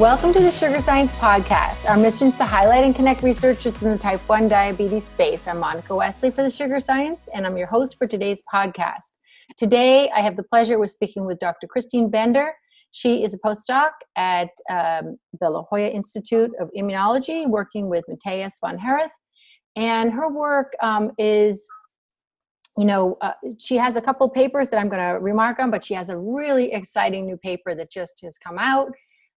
Welcome 0.00 0.32
to 0.32 0.40
the 0.40 0.50
Sugar 0.50 0.80
Science 0.80 1.12
Podcast. 1.12 1.86
Our 1.86 1.98
mission 1.98 2.28
is 2.28 2.38
to 2.38 2.46
highlight 2.46 2.84
and 2.84 2.96
connect 2.96 3.22
researchers 3.22 3.82
in 3.82 3.90
the 3.90 3.98
type 3.98 4.26
1 4.30 4.48
diabetes 4.48 5.04
space. 5.04 5.46
I'm 5.46 5.58
Monica 5.58 5.94
Wesley 5.94 6.30
for 6.30 6.42
the 6.42 6.48
Sugar 6.48 6.80
Science, 6.80 7.28
and 7.34 7.46
I'm 7.46 7.58
your 7.58 7.66
host 7.66 7.98
for 7.98 8.06
today's 8.06 8.42
podcast. 8.50 9.12
Today, 9.58 10.08
I 10.08 10.22
have 10.22 10.36
the 10.36 10.42
pleasure 10.42 10.82
of 10.82 10.90
speaking 10.90 11.26
with 11.26 11.38
Dr. 11.38 11.66
Christine 11.66 12.08
Bender. 12.08 12.54
She 12.92 13.22
is 13.22 13.34
a 13.34 13.38
postdoc 13.40 13.90
at 14.16 14.48
um, 14.70 15.18
the 15.38 15.50
La 15.50 15.64
Jolla 15.64 15.88
Institute 15.88 16.52
of 16.58 16.70
Immunology, 16.74 17.46
working 17.46 17.90
with 17.90 18.06
Matthias 18.08 18.56
von 18.58 18.78
Herath. 18.78 19.10
And 19.76 20.14
her 20.14 20.32
work 20.32 20.72
um, 20.82 21.10
is 21.18 21.68
you 22.78 22.86
know, 22.86 23.18
uh, 23.20 23.32
she 23.58 23.76
has 23.76 23.96
a 23.96 24.00
couple 24.00 24.26
papers 24.30 24.70
that 24.70 24.78
I'm 24.78 24.88
going 24.88 25.02
to 25.02 25.20
remark 25.20 25.58
on, 25.58 25.70
but 25.70 25.84
she 25.84 25.92
has 25.92 26.08
a 26.08 26.16
really 26.16 26.72
exciting 26.72 27.26
new 27.26 27.36
paper 27.36 27.74
that 27.74 27.92
just 27.92 28.20
has 28.22 28.38
come 28.38 28.58
out. 28.58 28.92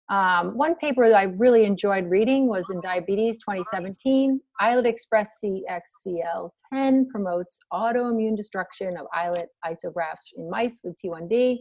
Um, 0.10 0.58
one 0.58 0.76
paper 0.76 1.08
that 1.08 1.16
I 1.16 1.24
really 1.24 1.64
enjoyed 1.64 2.10
reading 2.10 2.48
was 2.48 2.70
in 2.70 2.82
Diabetes 2.82 3.38
2017. 3.38 4.40
Islet 4.60 4.86
Express 4.86 5.40
CXCL10 5.44 7.08
promotes 7.10 7.60
autoimmune 7.72 8.36
destruction 8.36 8.98
of 8.98 9.08
islet 9.14 9.50
isografts 9.66 10.34
in 10.36 10.50
mice 10.50 10.82
with 10.84 10.98
T1D. 11.04 11.60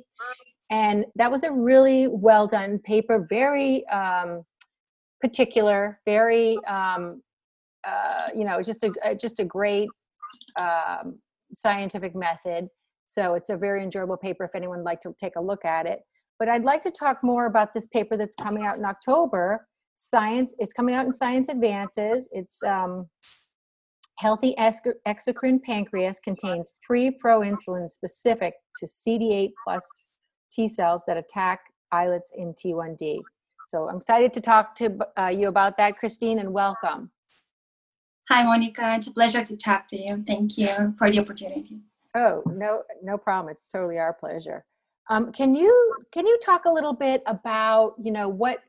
And 0.70 1.05
that 1.16 1.30
was 1.30 1.45
a 1.45 1.52
really 1.52 2.09
well 2.09 2.46
done 2.46 2.78
paper, 2.80 3.27
very 3.28 3.87
um, 3.88 4.43
particular, 5.20 6.01
very, 6.04 6.59
um, 6.66 7.23
uh, 7.87 8.29
you 8.34 8.45
know, 8.45 8.60
just 8.62 8.82
a, 8.82 9.15
just 9.15 9.38
a 9.38 9.45
great 9.45 9.88
um, 10.59 11.18
scientific 11.52 12.15
method. 12.16 12.68
So 13.04 13.34
it's 13.34 13.51
a 13.51 13.56
very 13.56 13.82
enjoyable 13.82 14.16
paper 14.16 14.45
if 14.45 14.54
anyone 14.54 14.79
would 14.79 14.84
like 14.84 15.01
to 15.02 15.15
take 15.20 15.37
a 15.37 15.40
look 15.40 15.65
at 15.65 15.87
it. 15.87 16.01
But 16.39 16.49
I'd 16.49 16.65
like 16.65 16.83
to 16.83 16.91
talk 16.91 17.23
more 17.23 17.47
about 17.47 17.75
this 17.75 17.87
paper 17.87 18.16
that's 18.16 18.37
coming 18.37 18.65
out 18.65 18.79
in 18.79 18.85
October. 18.85 19.66
Science, 19.95 20.55
it's 20.59 20.73
coming 20.73 20.95
out 20.95 21.05
in 21.05 21.13
Science 21.13 21.49
Advances. 21.49 22.29
It's 22.33 22.63
um, 22.63 23.09
healthy 24.19 24.55
exocrine 24.59 25.63
pancreas 25.63 26.21
contains 26.21 26.73
pre-proinsulin 26.87 27.89
specific 27.89 28.55
to 28.79 28.87
CD8 28.87 29.51
plus 29.65 29.85
T 30.51 30.69
cells 30.69 31.05
that 31.07 31.16
attack 31.16 31.61
islets 31.93 32.33
in 32.37 32.55
T1D. 32.55 33.21
So 33.69 33.89
I'm 33.89 33.96
excited 33.96 34.33
to 34.35 34.41
talk 34.41 34.74
to 34.77 34.99
uh, 35.19 35.29
you 35.29 35.49
about 35.49 35.77
that, 35.79 35.96
Christine, 35.96 36.39
and 36.39 36.52
welcome. 36.52 37.11
Hi, 38.29 38.45
Monica. 38.45 38.95
It's 38.96 39.07
a 39.07 39.13
pleasure 39.13 39.45
to 39.45 39.57
talk 39.57 39.89
to 39.89 39.96
you. 39.99 40.23
Thank 40.27 40.59
you 40.59 40.95
for 40.99 41.11
the 41.11 41.19
opportunity. 41.19 41.80
Oh, 42.15 42.43
no, 42.46 42.83
no 43.02 43.17
problem. 43.17 43.51
It's 43.51 43.71
totally 43.71 43.99
our 43.99 44.13
pleasure. 44.13 44.65
Um, 45.13 45.30
can 45.30 45.55
you 45.55 45.95
can 46.10 46.27
you 46.27 46.38
talk 46.43 46.65
a 46.65 46.73
little 46.73 46.95
bit 46.95 47.23
about 47.27 47.95
you 48.02 48.10
know 48.10 48.29
what 48.29 48.60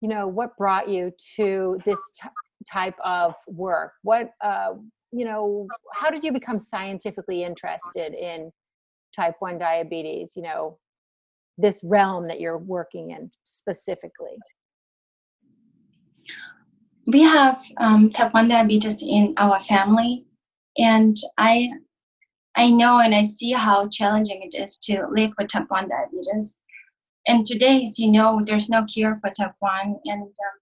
you 0.00 0.08
know 0.08 0.26
what 0.26 0.56
brought 0.56 0.88
you 0.88 1.12
to 1.36 1.78
this 1.86 2.00
t- 2.20 2.28
type 2.68 2.96
of 3.04 3.34
work? 3.46 3.92
What 4.02 4.30
uh, 4.42 4.70
you 5.12 5.24
know? 5.24 5.68
How 5.94 6.10
did 6.10 6.24
you 6.24 6.32
become 6.32 6.58
scientifically 6.58 7.44
interested 7.44 8.14
in 8.14 8.50
type 9.14 9.36
one 9.38 9.58
diabetes? 9.58 10.32
You 10.34 10.42
know, 10.42 10.78
this 11.56 11.80
realm 11.84 12.26
that 12.26 12.40
you're 12.40 12.58
working 12.58 13.12
in 13.12 13.30
specifically. 13.44 14.38
We 17.06 17.22
have 17.22 17.62
um, 17.76 18.10
type 18.10 18.34
one 18.34 18.48
diabetes 18.48 19.04
in 19.04 19.34
our 19.36 19.60
family, 19.62 20.26
and 20.78 21.16
I 21.38 21.70
I 22.56 22.70
know 22.70 23.00
and 23.00 23.14
I 23.14 23.22
see 23.22 23.52
how 23.52 23.88
challenging 23.88 24.42
it 24.42 24.58
is 24.58 24.78
to 24.84 25.06
live 25.10 25.32
with 25.38 25.48
type 25.48 25.66
1 25.68 25.88
diabetes. 25.88 26.58
And 27.28 27.44
today, 27.44 27.82
as 27.82 27.98
you 27.98 28.10
know, 28.10 28.40
there's 28.42 28.70
no 28.70 28.84
cure 28.84 29.18
for 29.20 29.30
type 29.30 29.52
1, 29.58 30.00
and 30.04 30.22
um, 30.22 30.56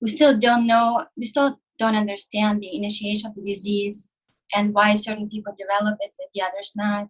we 0.00 0.08
still 0.08 0.38
don't 0.38 0.66
know, 0.66 1.04
we 1.16 1.24
still 1.24 1.58
don't 1.78 1.96
understand 1.96 2.60
the 2.60 2.76
initiation 2.76 3.30
of 3.30 3.34
the 3.34 3.42
disease 3.42 4.12
and 4.54 4.72
why 4.72 4.94
certain 4.94 5.28
people 5.28 5.52
develop 5.56 5.98
it 6.00 6.14
and 6.18 6.28
the 6.34 6.42
others 6.42 6.72
not. 6.76 7.08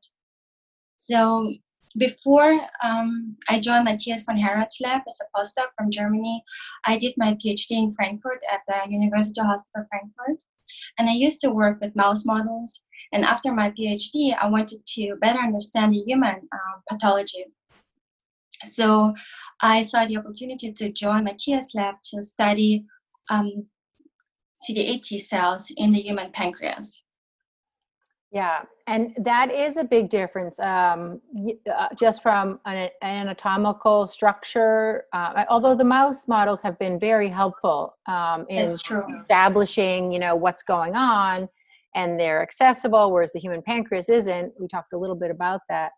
So 0.97 1.53
before 1.99 2.59
um, 2.83 3.37
I 3.49 3.61
joined 3.61 3.85
Matthias 3.85 4.23
von 4.23 4.39
Herath's 4.39 4.81
lab 4.81 5.03
as 5.07 5.19
a 5.21 5.39
postdoc 5.39 5.69
from 5.77 5.91
Germany, 5.91 6.43
I 6.85 6.97
did 6.97 7.15
my 7.17 7.35
PhD 7.35 7.73
in 7.73 7.91
Frankfurt 7.91 8.41
at 8.51 8.61
the 8.67 8.91
University 8.91 9.41
Hospital 9.41 9.87
Frankfurt. 9.91 10.43
And 10.99 11.09
I 11.09 11.13
used 11.13 11.41
to 11.43 11.51
work 11.51 11.81
with 11.81 11.95
mouse 11.95 12.25
models 12.25 12.83
and 13.13 13.25
after 13.25 13.53
my 13.53 13.71
PhD, 13.71 14.37
I 14.37 14.49
wanted 14.49 14.85
to 14.87 15.17
better 15.21 15.39
understand 15.39 15.95
the 15.95 16.03
human 16.07 16.37
uh, 16.53 16.81
pathology. 16.91 17.45
So 18.65 19.15
I 19.61 19.83
saw 19.83 20.07
the 20.07 20.17
opportunity 20.17 20.73
to 20.73 20.91
join 20.93 21.25
Matthias 21.25 21.75
lab 21.75 21.97
to 22.13 22.23
study 22.23 22.85
um, 23.31 23.67
CD8 24.63 25.03
T 25.03 25.19
cells 25.19 25.71
in 25.77 25.93
the 25.93 26.01
human 26.01 26.33
pancreas. 26.33 27.03
Yeah, 28.33 28.63
and 28.87 29.17
that 29.21 29.53
is 29.53 29.77
a 29.77 29.85
big 29.85 30.11
difference, 30.11 30.59
um, 30.59 31.21
uh, 31.73 31.89
just 31.99 32.23
from 32.23 32.61
an, 32.67 32.91
anatomical 33.01 34.07
structure. 34.07 35.05
Uh, 35.13 35.45
although 35.49 35.77
the 35.77 35.85
mouse 35.85 36.27
models 36.27 36.61
have 36.61 36.79
been 36.79 36.99
very 36.99 37.29
helpful 37.29 37.97
um, 38.07 38.45
in 38.49 38.67
establishing, 38.67 40.11
you 40.11 40.19
know, 40.19 40.35
what's 40.35 40.63
going 40.63 40.95
on 40.97 41.49
and 41.97 42.21
they're 42.21 42.43
accessible, 42.43 43.11
whereas 43.11 43.33
the 43.33 43.41
human 43.41 43.63
pancreas 43.63 44.09
isn't. 44.09 44.53
We 44.61 44.69
talked 44.69 44.93
a 44.93 44.99
little 44.99 45.17
bit 45.17 45.31
about 45.31 45.63
that. 45.71 45.93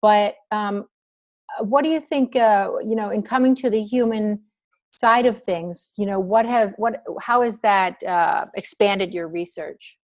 But 0.00 0.34
um, 0.50 0.86
uh, 1.58 1.64
what 1.64 1.82
do 1.84 1.90
you 1.90 2.00
think, 2.00 2.34
uh, 2.34 2.70
you 2.82 2.96
know, 2.96 3.10
in 3.10 3.22
coming 3.22 3.54
to 3.56 3.70
the 3.70 3.82
human 3.82 4.40
side 4.90 5.26
of 5.26 5.40
things, 5.42 5.92
you 5.96 6.06
know, 6.06 6.18
what 6.18 6.46
have, 6.46 6.72
what, 6.78 7.02
how 7.20 7.42
has 7.42 7.58
that 7.60 8.02
uh, 8.02 8.46
expanded 8.56 9.12
your 9.12 9.28
research? 9.28 9.98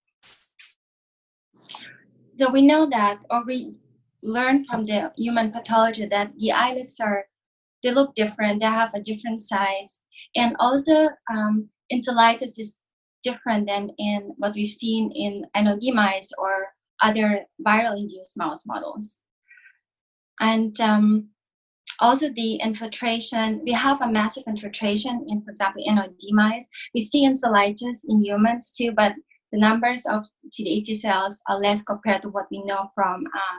So 2.37 2.51
we 2.51 2.63
know 2.63 2.89
that, 2.91 3.25
or 3.31 3.45
we 3.45 3.79
learn 4.23 4.65
from 4.65 4.85
the 4.85 5.13
human 5.17 5.51
pathology 5.51 6.07
that 6.07 6.31
the 6.39 6.53
islets 6.53 7.01
are, 7.01 7.25
they 7.83 7.91
look 7.91 8.15
different, 8.15 8.61
they 8.61 8.67
have 8.67 8.95
a 8.95 9.01
different 9.01 9.41
size. 9.41 10.01
And 10.37 10.55
also, 10.59 11.09
um, 11.33 11.69
insulitis 11.93 12.59
is 12.59 12.79
different 13.23 13.67
than 13.67 13.91
in 13.99 14.35
what 14.37 14.55
we've 14.55 14.67
seen 14.67 15.11
in 15.13 15.45
NOD 15.57 15.95
mice 15.95 16.31
or 16.39 16.69
other 17.03 17.45
viral 17.67 17.99
induced 17.99 18.37
mouse 18.37 18.67
models. 18.67 19.21
And 20.41 20.79
um, 20.81 21.29
also 22.01 22.29
the 22.31 22.57
infiltration, 22.57 23.61
we 23.65 23.73
have 23.73 24.01
a 24.01 24.11
massive 24.11 24.45
infiltration 24.47 25.27
in, 25.29 25.43
for 25.43 25.51
example, 25.51 25.83
NOD 25.87 26.21
mice. 26.31 26.69
We 26.95 27.01
see 27.01 27.27
insulitis 27.27 28.05
in 28.09 28.25
humans 28.25 28.73
too, 28.73 28.93
but 28.93 29.15
the 29.53 29.59
numbers 29.59 30.05
of 30.07 30.25
CD8 30.53 30.97
cells 30.97 31.41
are 31.49 31.59
less 31.59 31.83
compared 31.83 32.23
to 32.23 32.29
what 32.29 32.47
we 32.51 32.63
know 32.65 32.89
from 32.95 33.25
uh, 33.27 33.59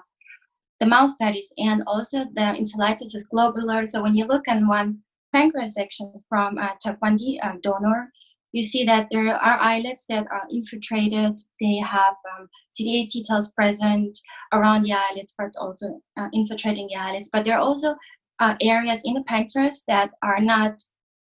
the 0.79 0.85
mouse 0.85 1.15
studies. 1.15 1.51
And 1.57 1.83
also 1.87 2.25
the 2.33 2.55
insulitis 2.57 3.15
is 3.15 3.25
globular. 3.31 3.85
So 3.85 4.01
when 4.01 4.15
you 4.15 4.25
look 4.25 4.47
at 4.47 4.65
one 4.65 4.99
pancreas 5.33 5.73
section 5.73 6.13
from 6.29 6.57
a 6.57 6.75
type 6.83 6.97
1D 7.03 7.39
uh, 7.43 7.53
donor, 7.61 8.11
you 8.51 8.61
see 8.61 8.83
that 8.85 9.07
there 9.11 9.35
are 9.35 9.59
islets 9.61 10.05
that 10.09 10.25
are 10.31 10.47
infiltrated. 10.51 11.37
They 11.59 11.77
have 11.77 12.15
um, 12.37 12.49
CD8 12.73 13.09
T 13.09 13.23
cells 13.23 13.51
present 13.51 14.17
around 14.53 14.83
the 14.83 14.93
islets, 14.93 15.35
but 15.37 15.51
also 15.59 16.01
uh, 16.17 16.29
infiltrating 16.33 16.87
the 16.87 16.95
islets. 16.95 17.29
But 17.31 17.45
there 17.45 17.57
are 17.57 17.61
also 17.61 17.95
uh, 18.39 18.55
areas 18.61 19.01
in 19.05 19.13
the 19.13 19.23
pancreas 19.23 19.83
that 19.87 20.11
are 20.23 20.39
not 20.39 20.75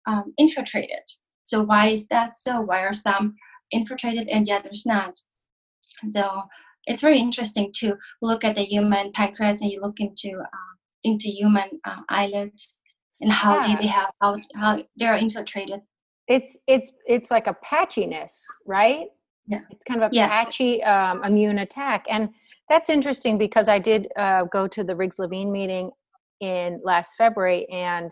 um, 0.07 0.35
infiltrated. 0.37 1.05
So 1.45 1.63
why 1.63 1.89
is 1.89 2.07
that 2.09 2.37
so? 2.37 2.61
Why 2.61 2.81
are 2.81 2.93
some 2.93 3.35
infiltrated 3.71 4.29
and 4.29 4.47
the 4.47 4.53
others 4.53 4.85
not? 4.85 5.19
So 6.11 6.43
it's 6.87 7.01
very 7.01 7.19
interesting 7.19 7.73
to 7.77 7.97
look 8.21 8.45
at 8.45 8.55
the 8.55 8.65
human 8.65 9.13
pancreas 9.13 9.63
and 9.63 9.71
you 9.71 9.81
look 9.81 10.01
into 10.01 10.39
uh, 10.41 10.75
into 11.05 11.29
human 11.29 11.69
uh, 11.87 12.01
islets 12.09 12.79
and 13.21 13.33
how 13.33 13.57
yeah. 13.57 13.63
they 13.67 13.77
behave, 13.77 14.09
how 14.21 14.39
how 14.57 14.83
they're 14.97 15.17
infiltrated 15.17 15.81
it's 16.29 16.59
it's 16.67 16.93
it's 17.07 17.31
like 17.31 17.47
a 17.47 17.57
patchiness 17.65 18.43
right? 18.67 19.07
Yeah. 19.47 19.61
It's 19.71 19.85
kind 19.85 20.03
of 20.03 20.11
a 20.11 20.15
yes. 20.15 20.31
patchy 20.31 20.83
um, 20.85 21.23
immune 21.23 21.59
attack. 21.59 22.07
And 22.09 22.31
that's 22.69 22.89
interesting 22.89 23.39
because 23.39 23.69
i 23.69 23.79
did 23.79 24.09
uh, 24.17 24.45
go 24.45 24.67
to 24.67 24.85
the 24.85 24.95
riggs 24.95 25.19
levine 25.19 25.53
meeting 25.53 25.91
in 26.41 26.81
last 26.85 27.17
february 27.17 27.69
and 27.71 28.11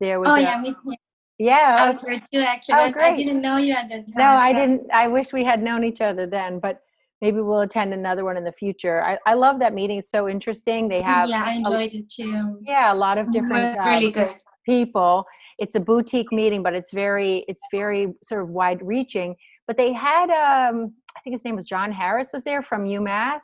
there 0.00 0.20
was 0.20 0.30
oh 0.30 0.34
a, 0.34 0.40
yeah 0.40 0.60
me 0.60 0.72
too. 0.72 0.94
yeah 1.38 1.76
i 1.78 1.88
was 1.88 2.00
there 2.02 2.22
too 2.32 2.40
actually 2.40 2.74
oh, 2.78 2.90
great. 2.90 3.12
i 3.12 3.14
didn't 3.14 3.40
know 3.40 3.56
you 3.56 3.74
at 3.74 3.88
the 3.88 3.96
time 3.96 4.04
no 4.16 4.24
i 4.24 4.52
didn't 4.52 4.82
i 4.92 5.06
wish 5.06 5.32
we 5.32 5.44
had 5.44 5.62
known 5.62 5.84
each 5.84 6.00
other 6.00 6.26
then 6.26 6.58
but 6.58 6.82
maybe 7.20 7.40
we'll 7.40 7.60
attend 7.60 7.92
another 7.92 8.24
one 8.24 8.38
in 8.38 8.44
the 8.44 8.52
future. 8.52 9.04
I, 9.04 9.18
I 9.26 9.34
love 9.34 9.58
that 9.58 9.74
meeting 9.74 9.98
it's 9.98 10.10
so 10.10 10.26
interesting. 10.26 10.88
They 10.88 11.02
have 11.02 11.28
yeah 11.28 11.44
i 11.44 11.52
enjoyed 11.52 11.92
a, 11.92 11.98
it 11.98 12.08
too. 12.08 12.58
Yeah 12.62 12.94
a 12.94 12.96
lot 12.96 13.18
of 13.18 13.30
different 13.30 13.76
it 13.76 13.84
really 13.84 14.10
good 14.10 14.32
people. 14.70 15.24
It's 15.58 15.74
a 15.74 15.80
boutique 15.80 16.32
meeting 16.32 16.62
but 16.62 16.74
it's 16.74 16.92
very 16.92 17.44
it's 17.48 17.64
very 17.72 18.14
sort 18.22 18.42
of 18.42 18.48
wide 18.50 18.80
reaching 18.82 19.36
but 19.66 19.76
they 19.76 19.92
had 19.92 20.30
um 20.30 20.92
i 21.16 21.20
think 21.20 21.34
his 21.34 21.44
name 21.44 21.56
was 21.56 21.66
john 21.66 21.92
harris 21.92 22.30
was 22.32 22.44
there 22.44 22.62
from 22.62 22.84
umass 22.84 23.42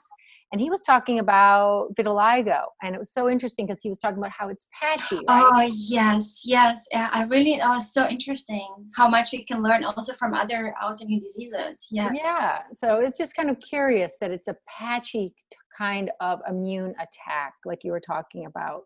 and 0.52 0.60
he 0.60 0.70
was 0.70 0.82
talking 0.82 1.18
about 1.18 1.88
vitiligo 1.94 2.62
and 2.82 2.94
it 2.94 2.98
was 2.98 3.12
so 3.12 3.28
interesting 3.28 3.66
because 3.66 3.80
he 3.80 3.88
was 3.88 3.98
talking 3.98 4.18
about 4.18 4.30
how 4.30 4.48
it's 4.48 4.66
patchy 4.72 5.16
right? 5.28 5.44
oh 5.44 5.70
yes 5.74 6.42
yes 6.44 6.86
i 6.94 7.22
really 7.24 7.54
it 7.54 7.68
was 7.68 7.92
so 7.92 8.08
interesting 8.08 8.68
how 8.94 9.08
much 9.08 9.28
we 9.32 9.44
can 9.44 9.62
learn 9.62 9.84
also 9.84 10.12
from 10.12 10.34
other 10.34 10.74
autoimmune 10.82 11.20
diseases 11.20 11.88
yes. 11.90 12.12
Yeah 12.16 12.58
so 12.74 12.98
it's 13.00 13.18
just 13.18 13.36
kind 13.36 13.50
of 13.50 13.58
curious 13.60 14.16
that 14.20 14.30
it's 14.30 14.48
a 14.48 14.56
patchy 14.68 15.34
kind 15.76 16.10
of 16.20 16.40
immune 16.48 16.94
attack 17.00 17.52
like 17.64 17.84
you 17.84 17.92
were 17.92 18.00
talking 18.00 18.46
about 18.46 18.82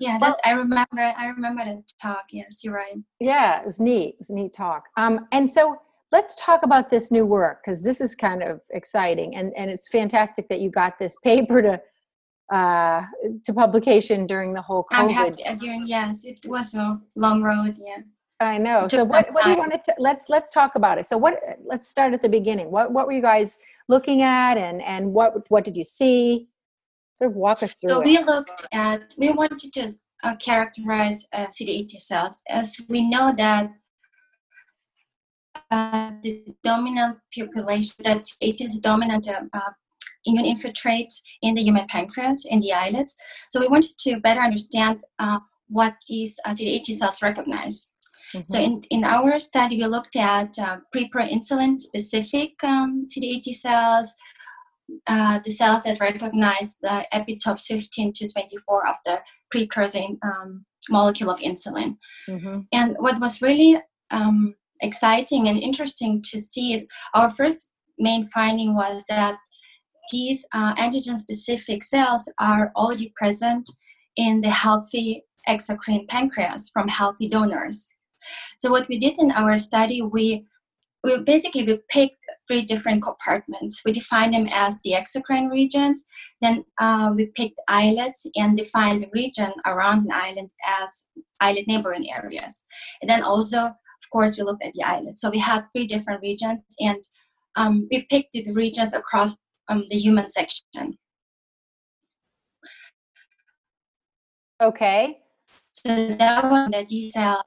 yeah 0.00 0.18
that's 0.18 0.40
well, 0.44 0.54
i 0.54 0.56
remember 0.56 1.14
i 1.16 1.26
remember 1.28 1.64
the 1.64 1.82
talk 2.00 2.24
yes 2.30 2.62
you're 2.62 2.74
right 2.74 2.96
yeah 3.20 3.60
it 3.60 3.66
was 3.66 3.80
neat 3.80 4.10
it 4.10 4.16
was 4.18 4.30
a 4.30 4.34
neat 4.34 4.52
talk 4.52 4.84
um 4.96 5.26
and 5.32 5.48
so 5.48 5.76
let's 6.12 6.36
talk 6.36 6.62
about 6.62 6.90
this 6.90 7.10
new 7.10 7.26
work 7.26 7.60
because 7.64 7.82
this 7.82 8.00
is 8.00 8.14
kind 8.14 8.42
of 8.42 8.60
exciting 8.70 9.34
and 9.34 9.52
and 9.56 9.70
it's 9.70 9.88
fantastic 9.88 10.48
that 10.48 10.60
you 10.60 10.70
got 10.70 10.98
this 10.98 11.16
paper 11.24 11.62
to 11.62 11.80
uh 12.54 13.02
to 13.44 13.52
publication 13.54 14.26
during 14.26 14.52
the 14.52 14.60
whole 14.60 14.84
COVID. 14.92 14.98
I'm 14.98 15.08
happy 15.08 15.42
again. 15.42 15.84
Yes, 15.86 16.24
it 16.24 16.44
was 16.44 16.74
a 16.74 17.00
long 17.16 17.42
road. 17.42 17.76
Yeah. 17.80 17.98
I 18.40 18.58
know. 18.58 18.88
So 18.88 19.04
what, 19.04 19.28
what 19.32 19.44
do 19.44 19.50
you 19.50 19.56
want 19.56 19.72
to 19.84 19.94
let's 19.98 20.28
let's 20.28 20.52
talk 20.52 20.74
about 20.74 20.98
it. 20.98 21.06
So 21.06 21.16
what 21.16 21.38
let's 21.64 21.88
start 21.88 22.12
at 22.12 22.22
the 22.22 22.28
beginning. 22.28 22.70
What 22.70 22.92
what 22.92 23.06
were 23.06 23.12
you 23.12 23.22
guys 23.22 23.56
looking 23.88 24.22
at 24.22 24.58
and 24.58 24.82
and 24.82 25.12
what 25.12 25.48
what 25.50 25.64
did 25.64 25.76
you 25.76 25.84
see? 25.84 26.48
Sort 27.14 27.30
of 27.30 27.36
walk 27.36 27.62
us 27.62 27.74
through. 27.74 27.90
So 27.90 28.00
it. 28.00 28.04
we 28.04 28.18
looked 28.18 28.66
at 28.72 29.14
we 29.18 29.30
wanted 29.30 29.72
to 29.74 29.94
uh, 30.22 30.36
characterize 30.36 31.26
uh, 31.32 31.46
CD8 31.46 31.88
T 31.88 31.98
cells 31.98 32.42
as 32.48 32.76
we 32.88 33.08
know 33.08 33.34
that 33.36 33.70
uh, 35.70 36.12
the 36.22 36.44
dominant 36.62 37.18
population 37.36 37.96
that 38.04 38.24
it 38.40 38.60
is 38.60 38.78
dominant 38.78 39.28
uh, 39.28 39.42
uh, 39.52 39.70
immune 40.24 40.44
infiltrates 40.44 41.20
in 41.42 41.54
the 41.54 41.62
human 41.62 41.86
pancreas 41.86 42.44
in 42.48 42.60
the 42.60 42.72
islets. 42.72 43.16
So 43.50 43.60
we 43.60 43.68
wanted 43.68 43.92
to 44.00 44.20
better 44.20 44.40
understand 44.40 45.02
uh, 45.18 45.40
what 45.68 45.94
these 46.08 46.38
uh, 46.44 46.50
CD8 46.50 46.94
cells 46.94 47.22
recognize. 47.22 47.92
Mm-hmm. 48.34 48.44
So 48.46 48.60
in, 48.60 48.82
in 48.90 49.04
our 49.04 49.38
study, 49.38 49.76
we 49.76 49.86
looked 49.86 50.16
at 50.16 50.58
uh, 50.58 50.76
pre-proinsulin 50.90 51.76
specific 51.76 52.52
um, 52.64 53.06
CD8 53.06 53.44
cells, 53.54 54.14
uh, 55.06 55.40
the 55.44 55.50
cells 55.50 55.84
that 55.84 56.00
recognize 56.00 56.76
the 56.82 57.06
epitopes 57.12 57.66
15 57.66 58.12
to 58.14 58.28
24 58.28 58.88
of 58.88 58.96
the 59.04 59.20
precursor 59.50 60.04
um, 60.22 60.64
molecule 60.90 61.30
of 61.30 61.40
insulin. 61.40 61.96
Mm-hmm. 62.28 62.60
And 62.72 62.96
what 62.98 63.20
was 63.20 63.42
really 63.42 63.80
um, 64.10 64.54
exciting 64.82 65.48
and 65.48 65.58
interesting 65.58 66.22
to 66.30 66.40
see. 66.40 66.86
Our 67.14 67.30
first 67.30 67.70
main 67.98 68.24
finding 68.24 68.74
was 68.74 69.04
that 69.08 69.36
these 70.10 70.44
uh, 70.52 70.74
antigen 70.74 71.18
specific 71.18 71.82
cells 71.82 72.30
are 72.38 72.72
already 72.76 73.12
present 73.16 73.70
in 74.16 74.40
the 74.40 74.50
healthy 74.50 75.24
exocrine 75.48 76.06
pancreas 76.08 76.70
from 76.70 76.88
healthy 76.88 77.28
donors. 77.28 77.88
So 78.58 78.70
what 78.70 78.88
we 78.88 78.98
did 78.98 79.18
in 79.18 79.30
our 79.32 79.58
study, 79.58 80.02
we 80.02 80.44
we 81.04 81.18
basically 81.20 81.64
we 81.64 81.80
picked 81.88 82.24
three 82.46 82.62
different 82.62 83.02
compartments. 83.02 83.82
We 83.84 83.92
defined 83.92 84.34
them 84.34 84.48
as 84.50 84.80
the 84.82 84.92
exocrine 84.92 85.50
regions. 85.50 86.04
Then 86.40 86.64
uh, 86.80 87.12
we 87.14 87.26
picked 87.26 87.60
islets 87.68 88.26
and 88.36 88.56
defined 88.56 89.00
the 89.00 89.10
region 89.12 89.52
around 89.66 90.00
an 90.00 90.12
islet 90.12 90.50
as 90.82 91.06
islet 91.40 91.66
neighboring 91.66 92.12
areas. 92.12 92.64
And 93.00 93.10
then 93.10 93.22
also 93.22 93.72
of 94.02 94.10
course, 94.10 94.36
we 94.36 94.44
looked 94.44 94.64
at 94.64 94.72
the 94.72 94.82
island. 94.82 95.18
So 95.18 95.30
we 95.30 95.38
had 95.38 95.66
three 95.72 95.86
different 95.86 96.22
regions, 96.22 96.60
and 96.80 97.02
um, 97.56 97.88
we 97.90 98.02
picked 98.10 98.32
the 98.32 98.52
regions 98.52 98.94
across 98.94 99.36
um, 99.68 99.84
the 99.88 99.96
human 99.96 100.28
section. 100.28 100.98
Okay. 104.60 105.18
So 105.72 106.14
that 106.14 106.50
was 106.50 106.70
the 106.88 107.10
cell. 107.10 107.44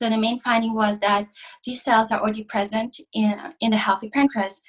So 0.00 0.10
the 0.10 0.18
main 0.18 0.38
finding 0.38 0.74
was 0.74 1.00
that 1.00 1.28
these 1.64 1.82
cells 1.82 2.10
are 2.10 2.20
already 2.20 2.44
present 2.44 3.00
in, 3.14 3.38
in 3.60 3.70
the 3.70 3.76
healthy 3.76 4.10
pancreas. 4.10 4.60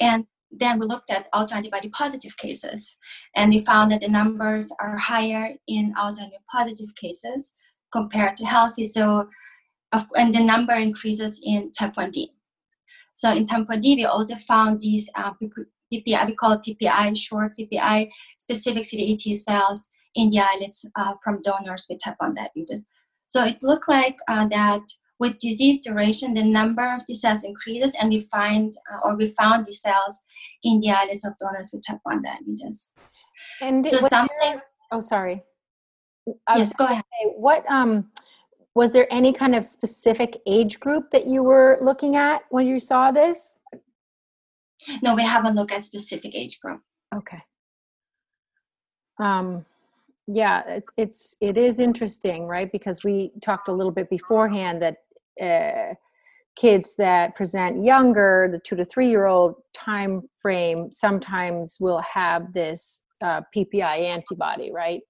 And 0.00 0.26
then 0.50 0.78
we 0.78 0.86
looked 0.86 1.10
at 1.10 1.30
autoantibody 1.32 1.90
positive 1.92 2.36
cases, 2.36 2.98
and 3.34 3.50
we 3.50 3.58
found 3.60 3.90
that 3.90 4.02
the 4.02 4.08
numbers 4.08 4.70
are 4.80 4.98
higher 4.98 5.54
in 5.66 5.94
autoantibody 5.94 6.44
positive 6.50 6.94
cases 6.94 7.54
compared 7.90 8.34
to 8.36 8.44
healthy. 8.44 8.84
So, 8.84 9.28
and 9.92 10.34
the 10.34 10.40
number 10.40 10.74
increases 10.74 11.40
in 11.42 11.72
type 11.72 11.94
1D. 11.94 12.28
So 13.14 13.30
in 13.30 13.46
type 13.46 13.66
1D, 13.66 13.96
we 13.96 14.04
also 14.04 14.36
found 14.36 14.80
these 14.80 15.08
uh, 15.14 15.32
PPI, 15.92 16.26
we 16.26 16.34
call 16.34 16.52
it 16.52 16.62
PPI, 16.66 17.16
short 17.16 17.52
PPI, 17.58 18.10
specific 18.38 18.84
CD8 18.84 19.36
cells 19.36 19.90
in 20.14 20.30
the 20.30 20.40
islets 20.40 20.84
uh, 20.96 21.14
from 21.22 21.40
donors 21.42 21.86
with 21.88 22.00
type 22.02 22.16
1 22.18 22.34
diabetes. 22.34 22.86
So 23.32 23.42
it 23.44 23.62
looked 23.62 23.88
like 23.88 24.18
uh, 24.28 24.46
that 24.48 24.82
with 25.18 25.38
disease 25.38 25.80
duration, 25.80 26.34
the 26.34 26.44
number 26.44 26.82
of 26.94 27.00
the 27.06 27.14
cells 27.14 27.44
increases, 27.44 27.96
and 27.98 28.10
we 28.10 28.20
find 28.20 28.74
uh, 28.92 28.98
or 29.04 29.16
we 29.16 29.26
found 29.26 29.64
the 29.64 29.72
cells 29.72 30.20
in 30.64 30.80
the 30.80 30.90
islets 30.90 31.24
of 31.24 31.32
donors 31.40 31.70
with 31.72 31.82
type 31.86 32.00
1 32.02 32.20
diabetes. 32.20 32.92
And 33.62 33.88
so 33.88 34.00
something. 34.00 34.36
There, 34.42 34.62
oh, 34.90 35.00
sorry. 35.00 35.42
I 36.46 36.58
yes, 36.58 36.74
go 36.74 36.84
ahead. 36.84 37.02
Say, 37.22 37.30
what 37.34 37.64
um, 37.70 38.10
was 38.74 38.90
there 38.90 39.10
any 39.10 39.32
kind 39.32 39.54
of 39.54 39.64
specific 39.64 40.38
age 40.46 40.78
group 40.78 41.10
that 41.12 41.26
you 41.26 41.42
were 41.42 41.78
looking 41.80 42.16
at 42.16 42.42
when 42.50 42.66
you 42.66 42.78
saw 42.78 43.10
this? 43.10 43.58
No, 45.02 45.14
we 45.14 45.22
haven't 45.22 45.54
looked 45.54 45.72
at 45.72 45.84
specific 45.84 46.34
age 46.34 46.60
group. 46.60 46.82
Okay. 47.14 47.42
Um, 49.18 49.64
yeah, 50.26 50.62
it's 50.66 50.90
it's 50.96 51.36
it 51.40 51.58
is 51.58 51.78
interesting, 51.78 52.46
right? 52.46 52.70
Because 52.70 53.02
we 53.02 53.32
talked 53.42 53.68
a 53.68 53.72
little 53.72 53.92
bit 53.92 54.08
beforehand 54.08 54.82
that 54.82 54.96
uh, 55.40 55.94
kids 56.56 56.94
that 56.96 57.34
present 57.34 57.84
younger, 57.84 58.48
the 58.50 58.60
two 58.60 58.76
to 58.76 58.84
three 58.84 59.08
year 59.08 59.26
old 59.26 59.54
time 59.74 60.22
frame, 60.40 60.92
sometimes 60.92 61.78
will 61.80 62.00
have 62.00 62.52
this 62.52 63.04
uh, 63.22 63.40
PPI 63.54 64.00
antibody, 64.00 64.70
right? 64.72 65.00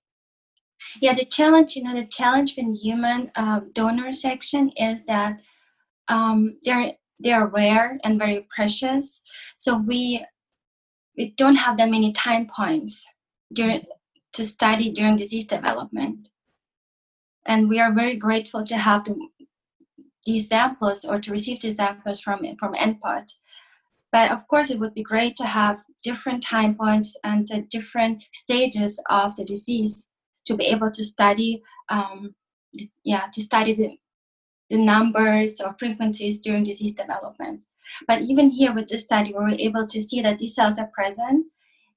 Yeah, 1.01 1.15
the 1.15 1.25
challenge, 1.25 1.77
you 1.77 1.85
know, 1.85 1.95
the 1.95 2.07
challenge 2.07 2.55
in 2.57 2.75
human 2.75 3.31
uh, 3.37 3.61
donor 3.73 4.13
section 4.13 4.71
is 4.77 5.05
that 5.07 5.41
um, 6.09 6.55
they're 6.65 6.93
they 7.23 7.33
are 7.33 7.49
rare 7.49 7.99
and 8.03 8.19
very 8.19 8.47
precious. 8.55 9.21
So 9.57 9.77
we 9.77 10.25
we 11.17 11.35
don't 11.37 11.57
have 11.57 11.77
that 11.77 11.91
many 11.91 12.13
time 12.13 12.47
points 12.47 13.07
during 13.53 13.85
to 14.33 14.47
study 14.47 14.91
during 14.91 15.17
disease 15.17 15.47
development, 15.47 16.31
and 17.47 17.69
we 17.69 17.81
are 17.81 17.93
very 17.93 18.17
grateful 18.17 18.65
to 18.65 18.77
have 18.77 19.05
the, 19.05 19.17
these 20.25 20.49
samples 20.49 21.05
or 21.05 21.21
to 21.21 21.31
receive 21.31 21.61
these 21.61 21.77
samples 21.77 22.21
from 22.21 22.41
from 22.59 22.75
NPOT. 22.75 23.33
But 24.13 24.31
of 24.31 24.47
course, 24.47 24.71
it 24.71 24.79
would 24.79 24.95
be 24.95 25.03
great 25.03 25.37
to 25.37 25.47
have 25.47 25.83
different 26.03 26.43
time 26.43 26.75
points 26.75 27.17
and 27.25 27.51
uh, 27.51 27.63
different 27.71 28.25
stages 28.33 29.03
of 29.09 29.37
the 29.37 29.45
disease 29.45 30.09
to 30.45 30.57
be 30.57 30.65
able 30.67 30.91
to 30.91 31.05
study 31.05 31.63
um, 31.89 32.35
yeah 33.05 33.27
to 33.33 33.41
study 33.41 33.75
the, 33.75 33.99
the 34.71 34.77
numbers 34.77 35.61
or 35.61 35.75
frequencies 35.79 36.41
during 36.41 36.65
disease 36.65 36.95
development. 36.95 37.61
But 38.07 38.23
even 38.23 38.51
here 38.51 38.73
with 38.73 38.89
this 38.89 39.05
study 39.05 39.33
we 39.33 39.45
were 39.45 39.49
able 39.51 39.87
to 39.87 40.03
see 40.03 40.21
that 40.23 40.39
these 40.39 40.55
cells 40.55 40.79
are 40.79 40.91
present 40.95 41.47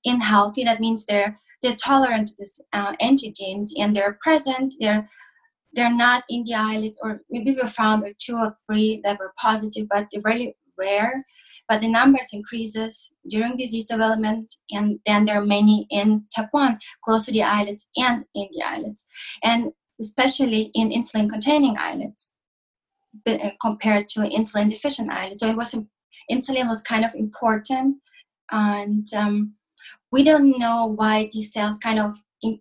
in 0.04 0.22
healthy. 0.22 0.63
That 0.63 0.80
means 0.80 1.06
they're 1.06 1.39
they're 1.66 1.76
tolerant 1.76 2.28
to 2.28 2.36
these 2.38 2.62
uh, 2.74 2.96
antigens 3.02 3.70
and 3.78 3.96
they're 3.96 4.18
present. 4.22 4.76
They're 4.80 5.10
they're 5.74 5.94
not 5.94 6.24
in 6.30 6.44
the 6.46 6.54
islets 6.54 6.98
or 7.02 7.20
maybe 7.30 7.52
we 7.52 7.68
found 7.68 8.04
or 8.04 8.14
two 8.18 8.38
or 8.38 8.56
three 8.66 9.02
that 9.04 9.20
were 9.20 9.34
positive 9.38 9.88
but 9.90 10.08
they're 10.12 10.22
really 10.24 10.56
rare. 10.78 11.26
But 11.68 11.82
the 11.82 11.88
numbers 11.88 12.30
increases 12.32 13.12
during 13.28 13.58
disease 13.58 13.86
development 13.86 14.50
and 14.70 15.00
then 15.06 15.26
there 15.26 15.42
are 15.42 15.46
many 15.46 15.88
in 15.90 16.24
type 16.36 16.50
1 16.52 16.78
close 17.04 17.26
to 17.26 17.32
the 17.32 17.44
islets 17.44 17.90
and 17.98 18.24
in 18.36 18.48
the 18.52 18.64
islets 18.64 19.08
and 19.44 19.72
especially 20.00 20.72
in 20.76 20.92
insulin 20.92 21.28
containing 21.30 21.76
islets 21.78 22.34
uh, 23.28 23.50
compared 23.60 24.08
to 24.10 24.20
insulin 24.20 24.70
deficient 24.70 25.10
islets 25.10 25.42
so 25.42 25.50
it 25.50 25.58
was 25.58 25.76
insulin 26.32 26.70
was 26.70 26.84
kind 26.84 27.04
of 27.04 27.16
important 27.16 27.98
and 28.52 29.08
um, 29.16 29.56
we 30.16 30.24
don't 30.24 30.58
know 30.58 30.86
why 30.86 31.30
these 31.34 31.52
cells 31.52 31.78
kind 31.78 32.00
of 32.00 32.14
in, 32.42 32.60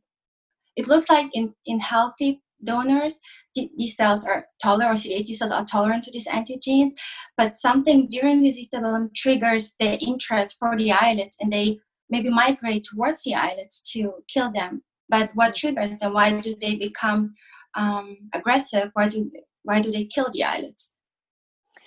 it 0.74 0.88
looks 0.88 1.08
like 1.08 1.28
in, 1.32 1.54
in 1.66 1.78
healthy 1.78 2.42
donors 2.64 3.20
these 3.54 3.96
cells 3.96 4.26
are 4.26 4.46
tolerant, 4.60 4.90
or 4.90 5.00
CD8 5.00 5.36
cells 5.36 5.52
are 5.52 5.64
tolerant 5.64 6.02
to 6.04 6.10
these 6.10 6.26
antigens, 6.26 6.90
but 7.36 7.56
something 7.56 8.08
during 8.08 8.42
disease 8.42 8.68
development 8.68 9.14
triggers 9.14 9.76
the 9.78 9.96
interest 9.98 10.56
for 10.58 10.76
the 10.76 10.90
islets 10.90 11.36
and 11.40 11.52
they 11.52 11.78
maybe 12.10 12.30
migrate 12.30 12.84
towards 12.84 13.22
the 13.22 13.34
islets 13.34 13.80
to 13.92 14.14
kill 14.26 14.50
them. 14.50 14.82
But 15.08 15.30
what 15.34 15.54
triggers 15.54 15.96
them? 15.98 16.14
Why 16.14 16.40
do 16.40 16.56
they 16.60 16.74
become 16.74 17.34
um, 17.76 18.16
aggressive? 18.32 18.90
Why 18.94 19.08
do 19.08 19.30
why 19.62 19.80
do 19.80 19.92
they 19.92 20.04
kill 20.06 20.30
the 20.32 20.42
islets? 20.42 20.94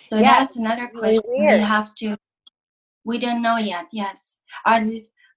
So 0.10 0.18
yeah, 0.18 0.40
that's 0.40 0.56
another 0.56 0.88
question 0.88 1.22
really 1.28 1.60
we 1.60 1.64
have 1.76 1.94
to 1.96 2.18
We 3.04 3.18
don't 3.18 3.42
know 3.42 3.58
yet. 3.58 3.88
Yes, 3.92 4.38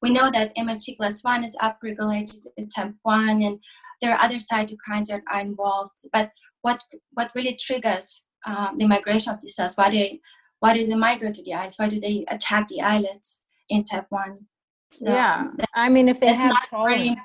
we 0.02 0.10
know 0.10 0.30
that 0.30 0.54
MHC 0.56 0.96
class 0.96 1.22
one 1.22 1.44
is 1.44 1.56
upregulated 1.60 2.46
in 2.56 2.68
type 2.68 2.94
one, 3.02 3.42
and 3.42 3.58
there 4.00 4.12
are 4.12 4.20
other 4.20 4.36
cytokines 4.36 5.06
that 5.06 5.22
are 5.30 5.40
involved. 5.40 5.92
But 6.12 6.30
what 6.62 6.82
what 7.12 7.32
really 7.34 7.56
triggers 7.60 8.22
um, 8.46 8.76
the 8.76 8.86
migration 8.86 9.32
of 9.32 9.40
the 9.40 9.48
cells? 9.48 9.74
Why 9.76 9.90
do, 9.90 9.98
they 9.98 10.20
why 10.60 10.74
do 10.74 10.86
they 10.86 10.94
migrate 10.94 11.34
to 11.34 11.42
the 11.42 11.54
eyelids? 11.54 11.76
Why 11.78 11.88
do 11.88 12.00
they 12.00 12.24
attack 12.28 12.68
the 12.68 12.82
eyelids 12.82 13.42
in 13.68 13.84
type 13.84 14.06
one? 14.08 14.46
So 14.94 15.12
yeah, 15.12 15.48
I 15.74 15.88
mean, 15.88 16.08
if 16.08 16.20
they 16.20 16.32
have 16.32 16.68
tolerance. 16.68 17.20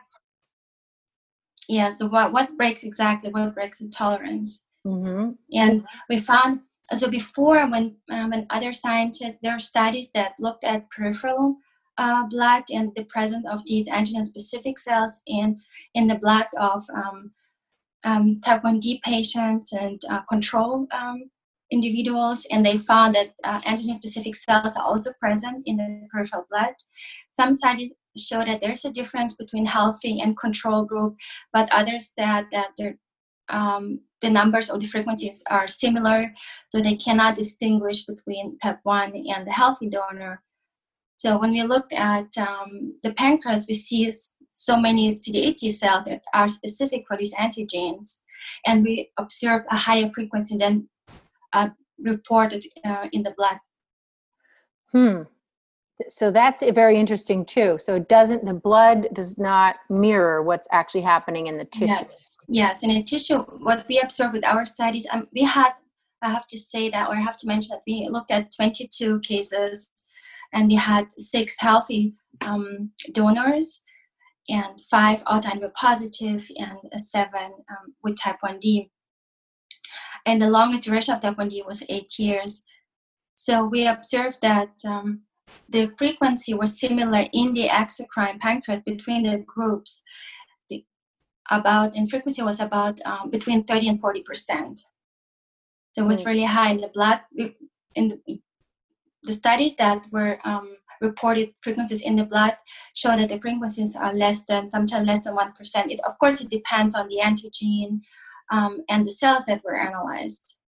Yeah. 1.67 1.89
So 1.89 2.07
what 2.07 2.31
what 2.31 2.57
breaks 2.57 2.83
exactly? 2.83 3.31
What 3.31 3.55
breaks 3.55 3.79
the 3.79 3.89
tolerance? 3.89 4.63
Mm-hmm. 4.85 5.31
And 5.53 5.85
we 6.09 6.19
found 6.19 6.59
so 6.93 7.09
before 7.09 7.65
when 7.67 7.95
um, 8.11 8.29
when 8.29 8.45
other 8.49 8.71
scientists 8.71 9.39
there 9.41 9.53
are 9.53 9.59
studies 9.59 10.11
that 10.11 10.33
looked 10.39 10.63
at 10.63 10.89
peripheral 10.91 11.57
uh, 11.97 12.25
blood 12.27 12.63
and 12.73 12.91
the 12.95 13.05
presence 13.05 13.45
of 13.49 13.65
these 13.65 13.89
antigen 13.89 14.25
specific 14.25 14.77
cells 14.79 15.21
in 15.27 15.59
in 15.93 16.07
the 16.07 16.15
blood 16.15 16.47
of 16.59 16.83
um, 16.93 17.31
um, 18.03 18.35
type 18.37 18.63
1D 18.63 19.01
patients 19.01 19.73
and 19.73 19.99
uh, 20.09 20.21
control 20.29 20.87
um, 20.91 21.29
individuals, 21.71 22.45
and 22.51 22.65
they 22.65 22.77
found 22.77 23.15
that 23.15 23.33
uh, 23.43 23.61
antigen 23.61 23.95
specific 23.95 24.35
cells 24.35 24.75
are 24.75 24.85
also 24.85 25.11
present 25.19 25.63
in 25.65 25.77
the 25.77 26.07
peripheral 26.11 26.45
blood. 26.49 26.73
Some 27.33 27.53
studies 27.53 27.93
show 28.17 28.45
that 28.45 28.61
there's 28.61 28.85
a 28.85 28.91
difference 28.91 29.35
between 29.35 29.65
healthy 29.65 30.21
and 30.21 30.37
control 30.37 30.85
group, 30.85 31.15
but 31.51 31.69
others 31.71 32.11
said 32.13 32.45
that 32.51 32.71
um, 33.49 34.01
the 34.21 34.29
numbers 34.29 34.69
or 34.69 34.79
the 34.79 34.87
frequencies 34.87 35.43
are 35.49 35.67
similar, 35.67 36.33
so 36.69 36.81
they 36.81 36.95
cannot 36.95 37.35
distinguish 37.35 38.05
between 38.05 38.57
type 38.59 38.79
1 38.83 39.15
and 39.33 39.47
the 39.47 39.51
healthy 39.51 39.89
donor. 39.89 40.41
So 41.17 41.37
when 41.37 41.51
we 41.51 41.63
looked 41.63 41.93
at 41.93 42.37
um, 42.37 42.95
the 43.03 43.13
pancreas, 43.13 43.65
we 43.67 43.73
see 43.73 44.11
so 44.51 44.77
many 44.77 45.09
CD8 45.09 45.57
T 45.57 45.71
cells 45.71 46.05
that 46.05 46.23
are 46.33 46.47
specific 46.47 47.05
for 47.07 47.17
these 47.17 47.33
antigens, 47.35 48.21
and 48.65 48.83
we 48.83 49.11
observed 49.17 49.65
a 49.69 49.75
higher 49.75 50.07
frequency 50.07 50.57
than 50.57 50.89
uh, 51.53 51.69
reported 51.99 52.65
uh, 52.83 53.07
in 53.11 53.23
the 53.23 53.31
blood. 53.31 53.57
Hmm. 54.91 55.23
So 56.09 56.29
that's 56.29 56.61
very 56.71 56.97
interesting 56.99 57.45
too. 57.45 57.77
So 57.79 57.95
it 57.95 58.09
doesn't 58.09 58.45
the 58.45 58.53
blood 58.53 59.07
does 59.13 59.37
not 59.37 59.77
mirror 59.89 60.43
what's 60.43 60.67
actually 60.71 61.01
happening 61.01 61.47
in 61.47 61.57
the 61.57 61.65
tissue. 61.65 61.87
Yes, 61.87 62.25
yes. 62.49 62.83
In 62.83 62.89
the 62.89 63.03
tissue, 63.03 63.39
what 63.39 63.85
we 63.87 64.01
observed 64.01 64.33
with 64.33 64.45
our 64.45 64.65
studies, 64.65 65.07
um, 65.11 65.27
we 65.33 65.43
had 65.43 65.71
I 66.21 66.29
have 66.29 66.47
to 66.47 66.57
say 66.57 66.89
that, 66.89 67.07
or 67.07 67.15
I 67.15 67.19
have 67.19 67.37
to 67.37 67.47
mention 67.47 67.69
that 67.71 67.83
we 67.87 68.07
looked 68.09 68.31
at 68.31 68.53
22 68.55 69.19
cases, 69.19 69.89
and 70.53 70.69
we 70.69 70.75
had 70.75 71.11
six 71.11 71.59
healthy 71.59 72.15
um, 72.41 72.91
donors, 73.11 73.81
and 74.49 74.79
five 74.91 75.23
autoimmune 75.23 75.73
positive, 75.73 76.47
and 76.57 77.01
seven 77.01 77.51
um, 77.69 77.95
with 78.03 78.17
type 78.17 78.37
1D 78.43 78.89
and 80.25 80.41
the 80.41 80.49
longest 80.49 80.83
duration 80.83 81.13
of 81.13 81.21
type 81.21 81.37
1D 81.37 81.65
was 81.65 81.83
eight 81.87 82.17
years. 82.17 82.63
So 83.35 83.65
we 83.65 83.85
observed 83.85 84.39
that 84.41 84.71
um, 84.85 85.21
the 85.69 85.91
frequency 85.97 86.53
was 86.53 86.79
similar 86.79 87.25
in 87.31 87.53
the 87.53 87.67
exocrine 87.67 88.39
pancreas 88.39 88.81
between 88.85 89.23
the 89.23 89.37
groups. 89.45 90.01
The, 90.69 90.83
about 91.51 91.95
in 91.95 92.07
frequency 92.07 92.41
was 92.41 92.59
about 92.59 92.99
um, 93.05 93.29
between 93.29 93.63
30 93.63 93.89
and 93.89 94.01
40 94.01 94.23
percent. 94.23 94.79
So 95.93 96.03
it 96.03 96.07
was 96.07 96.23
mm. 96.23 96.27
really 96.27 96.43
high 96.43 96.71
in 96.71 96.81
the 96.81 96.89
blood. 96.89 97.21
In 97.93 98.09
the, 98.09 98.39
the 99.25 99.33
studies 99.33 99.75
that 99.75 100.07
were 100.11 100.39
um, 100.45 100.77
reported 101.01 101.51
frequencies 101.61 102.01
in 102.01 102.15
the 102.15 102.25
blood 102.25 102.55
show 102.93 103.15
that 103.15 103.29
the 103.29 103.39
frequencies 103.39 103.95
are 103.95 104.13
less 104.13 104.45
than 104.45 104.69
sometimes 104.69 105.07
less 105.07 105.23
than 105.25 105.35
one 105.35 105.51
percent. 105.53 105.91
It 105.91 105.99
of 106.07 106.17
course 106.19 106.41
it 106.41 106.49
depends 106.49 106.95
on 106.95 107.07
the 107.07 107.19
antigen, 107.23 108.01
um, 108.51 108.83
and 108.89 109.05
the 109.05 109.11
cells 109.11 109.45
that 109.45 109.63
were 109.63 109.75
analyzed. 109.75 110.59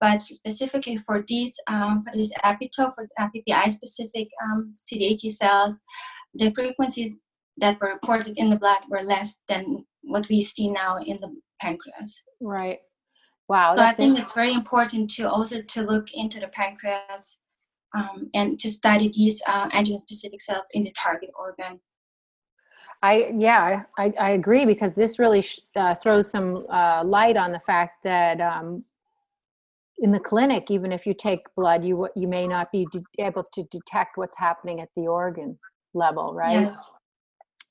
But 0.00 0.20
specifically 0.22 0.96
for 0.96 1.24
these, 1.26 1.54
um, 1.68 2.02
for 2.04 2.16
this 2.16 2.32
epitope, 2.44 2.94
for 2.94 3.08
PPI 3.20 3.70
specific 3.70 4.28
um, 4.42 4.74
CD8 4.76 5.30
cells, 5.30 5.80
the 6.34 6.50
frequencies 6.50 7.12
that 7.58 7.80
were 7.80 7.92
reported 7.92 8.36
in 8.36 8.50
the 8.50 8.56
blood 8.56 8.78
were 8.88 9.02
less 9.02 9.40
than 9.48 9.84
what 10.02 10.28
we 10.28 10.40
see 10.42 10.68
now 10.68 10.96
in 10.98 11.20
the 11.20 11.32
pancreas. 11.60 12.20
Right. 12.40 12.80
Wow. 13.48 13.76
So 13.76 13.82
I 13.82 13.92
think 13.92 14.18
it's 14.18 14.34
very 14.34 14.52
important 14.52 15.10
to 15.10 15.30
also 15.30 15.62
to 15.62 15.82
look 15.82 16.12
into 16.12 16.40
the 16.40 16.48
pancreas 16.48 17.38
um, 17.94 18.30
and 18.34 18.58
to 18.60 18.70
study 18.70 19.10
these 19.12 19.42
uh, 19.46 19.68
antigen-specific 19.70 20.40
cells 20.40 20.66
in 20.72 20.84
the 20.84 20.92
target 20.92 21.30
organ. 21.38 21.80
I 23.02 23.32
yeah, 23.36 23.82
I, 23.98 24.12
I 24.20 24.30
agree 24.30 24.64
because 24.64 24.94
this 24.94 25.18
really 25.18 25.42
sh- 25.42 25.60
uh, 25.74 25.94
throws 25.96 26.30
some 26.30 26.64
uh, 26.70 27.02
light 27.04 27.36
on 27.36 27.50
the 27.50 27.58
fact 27.58 28.04
that 28.04 28.40
um, 28.40 28.84
in 29.98 30.12
the 30.12 30.20
clinic, 30.20 30.70
even 30.70 30.92
if 30.92 31.04
you 31.04 31.14
take 31.14 31.40
blood, 31.56 31.84
you 31.84 32.08
you 32.14 32.28
may 32.28 32.46
not 32.46 32.70
be 32.70 32.86
de- 32.92 33.02
able 33.18 33.44
to 33.54 33.64
detect 33.64 34.16
what's 34.16 34.36
happening 34.38 34.80
at 34.80 34.88
the 34.96 35.08
organ 35.08 35.58
level, 35.94 36.32
right? 36.32 36.60
Yes. 36.60 36.90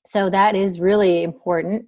So 0.04 0.28
that 0.30 0.54
is 0.54 0.80
really 0.80 1.22
important. 1.22 1.86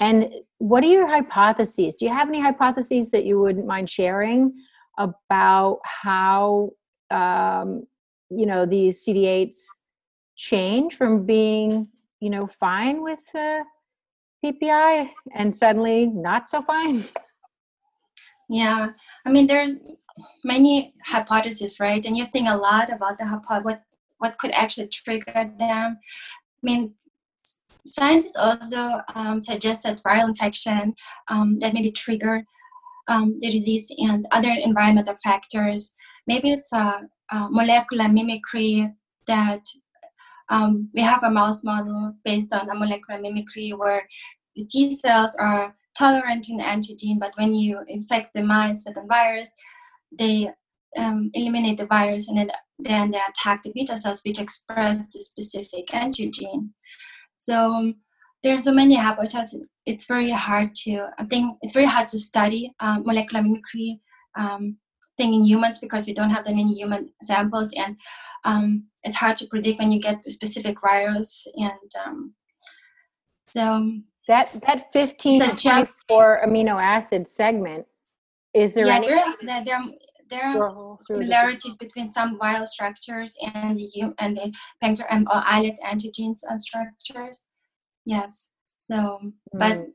And 0.00 0.32
what 0.58 0.82
are 0.82 0.88
your 0.88 1.06
hypotheses? 1.06 1.96
Do 1.96 2.04
you 2.04 2.12
have 2.12 2.28
any 2.28 2.40
hypotheses 2.40 3.10
that 3.12 3.24
you 3.24 3.38
wouldn't 3.40 3.66
mind 3.66 3.88
sharing 3.88 4.52
about 4.98 5.78
how 5.84 6.70
um, 7.12 7.86
you 8.30 8.46
know 8.46 8.66
these 8.66 9.04
CD8s 9.04 9.66
change 10.36 10.94
from 10.94 11.26
being 11.26 11.88
you 12.20 12.30
know 12.30 12.46
fine 12.46 13.02
with 13.02 13.22
uh, 13.34 13.62
PPI 14.44 15.10
and 15.34 15.54
suddenly 15.54 16.06
not 16.06 16.48
so 16.48 16.62
fine? 16.62 17.04
Yeah, 18.48 18.90
I 19.24 19.30
mean 19.30 19.46
there's 19.46 19.76
many 20.44 20.92
hypotheses, 21.06 21.80
right? 21.80 22.04
And 22.04 22.16
you 22.16 22.26
think 22.26 22.48
a 22.48 22.56
lot 22.56 22.92
about 22.92 23.16
the 23.18 23.24
hypo- 23.24 23.62
what 23.62 23.82
what 24.18 24.36
could 24.38 24.50
actually 24.52 24.88
trigger 24.88 25.50
them. 25.58 25.98
I 25.98 26.62
mean, 26.62 26.94
scientists 27.86 28.36
also 28.36 29.00
um, 29.14 29.40
suggest 29.40 29.82
that 29.84 30.02
viral 30.02 30.28
infection 30.28 30.94
um, 31.28 31.58
that 31.60 31.74
maybe 31.74 31.90
trigger 31.90 32.44
um, 33.08 33.38
the 33.40 33.50
disease 33.50 33.90
and 33.98 34.26
other 34.30 34.54
environmental 34.62 35.16
factors. 35.24 35.92
Maybe 36.26 36.52
it's 36.52 36.72
a, 36.72 37.08
a 37.30 37.48
molecular 37.50 38.08
mimicry 38.08 38.92
that 39.26 39.62
um, 40.48 40.90
we 40.94 41.00
have 41.02 41.22
a 41.22 41.30
mouse 41.30 41.64
model 41.64 42.14
based 42.24 42.52
on 42.52 42.68
a 42.68 42.74
molecular 42.74 43.20
mimicry 43.20 43.70
where 43.70 44.06
the 44.56 44.66
T 44.66 44.92
cells 44.92 45.34
are 45.36 45.74
tolerant 45.96 46.44
to 46.44 46.54
an 46.54 46.60
antigen, 46.60 47.18
but 47.18 47.34
when 47.36 47.54
you 47.54 47.80
infect 47.88 48.34
the 48.34 48.42
mice 48.42 48.84
with 48.86 48.96
a 48.96 49.06
virus, 49.06 49.52
they 50.18 50.50
um, 50.98 51.30
eliminate 51.34 51.78
the 51.78 51.86
virus 51.86 52.28
and 52.28 52.50
then, 52.78 53.10
they 53.10 53.20
attack 53.28 53.62
the 53.62 53.72
beta 53.74 53.96
cells 53.96 54.20
which 54.24 54.40
express 54.40 55.06
the 55.12 55.20
specific 55.20 55.86
antigen. 55.88 56.70
So 57.38 57.72
um, 57.72 57.94
there's 58.42 58.64
so 58.64 58.72
many 58.72 58.96
hypotheses. 58.96 59.70
It's 59.86 60.06
very 60.06 60.30
hard 60.30 60.74
to, 60.82 61.08
I 61.18 61.24
think 61.24 61.56
it's 61.62 61.72
very 61.72 61.86
hard 61.86 62.08
to 62.08 62.18
study 62.18 62.72
um, 62.80 63.04
molecular 63.06 63.42
mimicry 63.42 64.00
um, 64.36 64.78
thing 65.16 65.34
in 65.34 65.44
humans 65.44 65.78
because 65.78 66.06
we 66.06 66.14
don't 66.14 66.30
have 66.30 66.44
that 66.44 66.54
many 66.54 66.74
human 66.74 67.12
samples. 67.22 67.72
And 67.76 67.96
um, 68.44 68.86
it's 69.04 69.16
hard 69.16 69.36
to 69.38 69.46
predict 69.46 69.78
when 69.78 69.92
you 69.92 70.00
get 70.00 70.28
specific 70.30 70.80
virus. 70.80 71.46
And 71.56 71.90
um, 72.04 72.34
so 73.50 73.98
that 74.28 74.50
that 74.66 74.92
15 74.92 75.40
to 75.42 75.56
24 75.56 76.42
amino 76.46 76.80
acid 76.80 77.26
segment 77.26 77.86
is 78.54 78.74
there 78.74 78.86
yeah, 78.86 78.96
any 78.96 79.08
there, 79.08 79.64
there, 79.64 79.84
there 80.28 80.62
are 80.62 80.96
similarities 81.00 81.76
between 81.76 82.08
some 82.08 82.38
viral 82.38 82.66
structures 82.66 83.34
and 83.54 83.78
the 83.78 84.14
and 84.18 84.36
the 84.36 84.52
pancreas 84.80 85.08
um, 85.10 85.26
or 85.30 85.42
islet 85.44 85.78
antigens 85.84 86.40
and 86.48 86.60
structures. 86.60 87.46
Yes. 88.04 88.48
So 88.78 89.20
mm. 89.54 89.86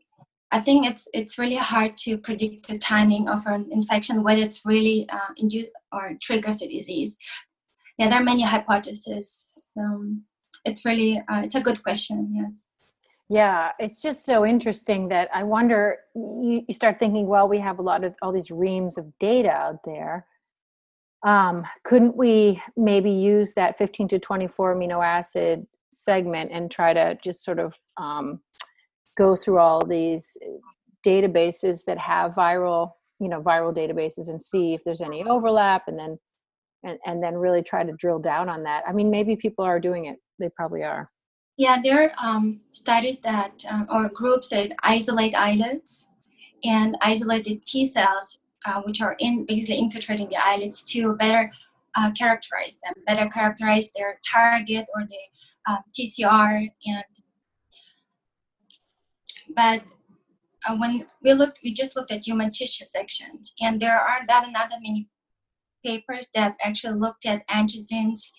I 0.52 0.60
think 0.62 0.86
it's 0.86 1.08
it's 1.14 1.38
really 1.38 1.56
hard 1.56 1.98
to 1.98 2.18
predict 2.18 2.68
the 2.68 2.78
timing 2.78 3.28
of 3.28 3.46
an 3.48 3.68
infection, 3.72 4.24
whether 4.24 4.42
it's 4.42 4.66
really 4.66 5.08
uh, 5.10 5.34
induced 5.36 5.72
or 5.92 6.12
triggers 6.22 6.58
the 6.58 6.68
disease. 6.68 7.18
Yeah, 7.98 8.10
there 8.10 8.22
are 8.22 8.24
many 8.24 8.44
hypotheses. 8.44 9.70
Um, 9.78 10.24
it's 10.64 10.86
really 10.86 11.18
uh, 11.18 11.42
it's 11.44 11.56
a 11.56 11.62
good 11.62 11.84
question. 11.84 12.34
Yes. 12.34 12.64
Yeah, 13.30 13.72
it's 13.78 14.02
just 14.02 14.26
so 14.26 14.46
interesting 14.46 15.10
that 15.10 15.30
I 15.34 15.44
wonder. 15.44 15.98
You, 16.16 16.64
you 16.66 16.74
start 16.74 16.98
thinking, 16.98 17.28
well, 17.28 17.50
we 17.50 17.60
have 17.60 17.80
a 17.80 17.82
lot 17.82 18.06
of 18.06 18.16
all 18.22 18.32
these 18.32 18.50
reams 18.50 18.98
of 18.98 19.06
data 19.20 19.50
out 19.50 19.80
there. 19.84 20.26
Um, 21.26 21.66
couldn't 21.84 22.16
we 22.16 22.62
maybe 22.78 23.12
use 23.12 23.54
that 23.56 23.78
15 23.78 24.08
to 24.10 24.20
24 24.20 24.76
amino 24.76 25.06
acid 25.06 25.68
segment 25.92 26.52
and 26.54 26.72
try 26.72 26.94
to 26.94 27.18
just 27.22 27.44
sort 27.44 27.60
of 27.60 27.78
um, 27.98 28.40
go 29.18 29.36
through 29.36 29.60
all 29.60 29.86
these 29.86 30.38
databases 31.06 31.84
that 31.86 31.98
have 31.98 32.34
viral 32.34 32.92
you 33.20 33.30
know 33.30 33.42
viral 33.42 33.76
databases 33.76 34.30
and 34.30 34.42
see 34.42 34.74
if 34.74 34.84
there's 34.84 35.02
any 35.02 35.24
overlap 35.24 35.84
and 35.88 35.98
then 35.98 36.18
and, 36.84 37.00
and 37.06 37.22
then 37.22 37.36
really 37.36 37.62
try 37.62 37.84
to 37.84 37.92
drill 37.94 38.20
down 38.20 38.50
on 38.50 38.64
that. 38.64 38.84
I 38.88 38.94
mean, 38.94 39.10
maybe 39.10 39.36
people 39.36 39.66
are 39.66 39.80
doing 39.80 40.06
it. 40.06 40.18
They 40.40 40.50
probably 40.50 40.84
are. 40.84 41.10
Yeah, 41.58 41.82
there 41.82 42.04
are 42.04 42.12
um, 42.24 42.62
studies 42.72 43.20
that, 43.22 43.66
um, 43.70 43.88
or 43.92 44.10
groups 44.10 44.50
that 44.50 44.74
isolate 44.84 45.36
islets 45.36 46.08
and 46.64 46.96
isolated 47.02 47.66
T 47.66 47.86
cells, 47.86 48.42
uh, 48.66 48.82
which 48.84 49.02
are 49.02 49.16
in 49.20 49.46
basically 49.46 49.80
infiltrating 49.80 50.30
the 50.30 50.38
islets 50.38 50.84
to 50.94 51.16
better 51.16 51.52
uh, 51.96 52.12
characterize 52.12 52.80
them, 52.84 52.94
better 53.08 53.28
characterize 53.30 53.92
their 53.96 54.20
target 54.24 54.86
or 54.96 55.04
the 55.08 55.72
um, 55.72 55.80
TCR. 55.98 56.70
And 56.86 57.06
but 59.56 59.84
uh, 60.68 60.76
when 60.76 61.06
we 61.24 61.34
looked, 61.34 61.60
we 61.64 61.74
just 61.74 61.96
looked 61.96 62.12
at 62.12 62.26
human 62.26 62.52
tissue 62.52 62.86
sections, 62.86 63.54
and 63.62 63.82
there 63.82 64.00
are 64.00 64.26
not 64.28 64.48
another 64.48 64.76
many 64.82 65.10
papers 65.84 66.30
that 66.36 66.56
actually 66.64 67.00
looked 67.00 67.26
at 67.26 67.48
antigens 67.48 68.32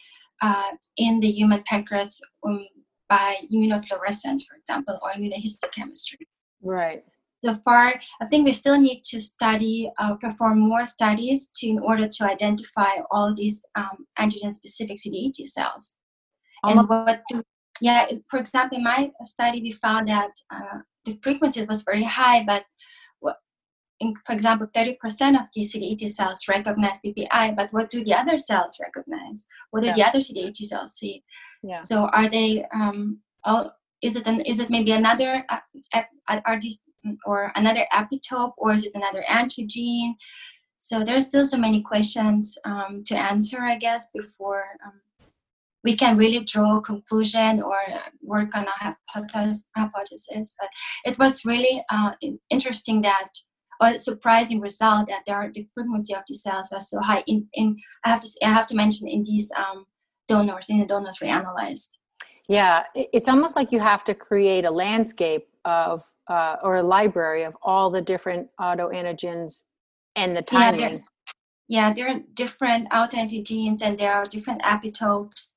uh, 0.43 0.73
in 0.97 1.21
the 1.21 1.31
human 1.31 1.63
pancreas 1.67 2.21
um, 2.47 2.67
by 3.09 3.37
immunofluorescence, 3.53 4.43
for 4.47 4.57
example, 4.57 4.99
or 5.03 5.11
immunohistochemistry. 5.13 6.27
Right. 6.63 7.03
So 7.45 7.55
far, 7.55 7.95
I 8.21 8.27
think 8.27 8.45
we 8.45 8.53
still 8.53 8.81
need 8.81 9.03
to 9.05 9.21
study, 9.21 9.91
uh, 9.99 10.17
perform 10.17 10.59
more 10.59 10.85
studies 10.85 11.51
to 11.57 11.69
in 11.69 11.79
order 11.79 12.09
to 12.09 12.25
identify 12.25 12.99
all 13.13 13.33
these 13.33 13.65
um, 13.77 14.07
antigen-specific 14.19 14.97
CD8 14.97 15.33
T 15.35 15.47
cells. 15.47 15.95
Almost. 16.65 16.91
And 16.91 17.07
what 17.07 17.23
do, 17.31 17.43
yeah, 17.81 18.07
for 18.29 18.41
example, 18.41 18.79
in 18.79 18.85
my 18.85 19.13
study, 19.23 19.63
we 19.63 19.71
found 19.71 20.09
that 20.09 20.33
uh, 20.53 20.79
the 21.09 21.19
frequency 21.23 21.65
was 21.65 21.83
very 21.83 22.05
high, 22.05 22.45
but 22.45 22.65
in, 24.01 24.15
for 24.25 24.33
example, 24.33 24.67
30% 24.69 24.95
of 25.41 25.49
the 25.55 25.63
CD8 25.63 26.11
cells 26.11 26.47
recognize 26.49 27.01
PPI, 27.05 27.57
but 27.57 27.73
what 27.73 27.91
do 27.91 28.05
the 28.05 28.15
other 28.15 28.39
cells 28.39 28.79
recognize? 28.81 29.47
What 29.71 29.81
do 29.81 29.89
yeah. 29.89 29.93
the 29.95 30.07
other 30.07 30.19
CD8 30.19 30.57
cells 30.57 30.95
see? 30.95 31.25
Yeah. 31.63 31.81
So 31.81 32.07
are 32.07 32.29
they, 32.29 32.65
um, 32.73 33.19
oh, 33.45 33.71
is 34.03 34.15
it 34.15 34.27
an, 34.27 34.41
is 34.43 34.61
it 34.61 34.71
maybe 34.71 34.93
another, 34.93 35.45
uh, 35.49 35.59
are 36.29 36.61
these, 36.61 36.81
or 37.25 37.53
another 37.57 37.87
epitope, 37.93 38.53
or 38.57 38.73
is 38.73 38.85
it 38.85 38.93
another 38.95 39.25
antigen? 39.29 40.15
So 40.79 41.03
there's 41.03 41.27
still 41.27 41.45
so 41.45 41.57
many 41.57 41.83
questions 41.83 42.57
um, 42.65 43.03
to 43.07 43.17
answer, 43.17 43.63
I 43.63 43.77
guess, 43.77 44.11
before 44.15 44.65
um, 44.87 45.01
we 45.85 45.97
can 45.97 46.17
really 46.17 46.45
draw 46.45 46.79
a 46.79 46.83
conclusion 46.83 47.63
or 47.63 47.77
work 48.23 48.55
on 48.57 48.67
a 48.67 48.97
hypothesis. 49.07 50.55
But 50.59 50.71
it 51.05 51.19
was 51.19 51.45
really 51.45 51.83
uh, 51.91 52.13
interesting 52.51 53.03
that 53.03 53.29
a 53.81 53.99
surprising 53.99 54.61
result 54.61 55.09
that 55.09 55.23
there 55.27 55.37
are 55.37 55.51
the 55.53 55.67
frequency 55.75 56.15
of 56.15 56.23
the 56.27 56.35
cells 56.35 56.73
are 56.73 56.81
so 56.81 57.01
high 57.01 57.23
in, 57.27 57.47
in 57.55 57.77
I 58.05 58.11
have 58.11 58.21
to 58.23 58.29
I 58.43 58.49
have 58.49 58.67
to 58.69 58.75
mention 58.77 59.09
in 59.09 59.23
these 59.23 59.53
um, 59.57 59.87
donors 60.27 60.67
in 60.69 60.81
the 60.81 60.87
donors 60.87 61.19
we 61.23 61.29
analyzed. 61.29 61.97
Yeah, 62.49 62.85
it's 62.95 63.29
almost 63.29 63.57
like 63.57 63.73
you 63.73 63.79
have 63.79 64.05
to 64.05 64.15
create 64.15 64.65
a 64.65 64.71
landscape 64.71 65.49
of 65.65 66.03
uh, 66.29 66.57
or 66.63 66.77
a 66.77 66.83
library 66.83 67.45
of 67.45 67.57
all 67.63 67.91
the 67.91 68.03
different 68.03 68.49
autoantigens 68.61 69.65
and 70.17 70.37
the 70.37 70.43
timing. 70.43 70.81
Yeah, 70.81 70.89
there, 70.89 71.01
yeah, 71.69 71.93
there 71.93 72.09
are 72.09 72.21
different 72.35 72.91
autoantigens 72.91 73.83
and 73.83 73.99
there 73.99 74.13
are 74.13 74.25
different 74.25 74.63
epitopes 74.63 75.53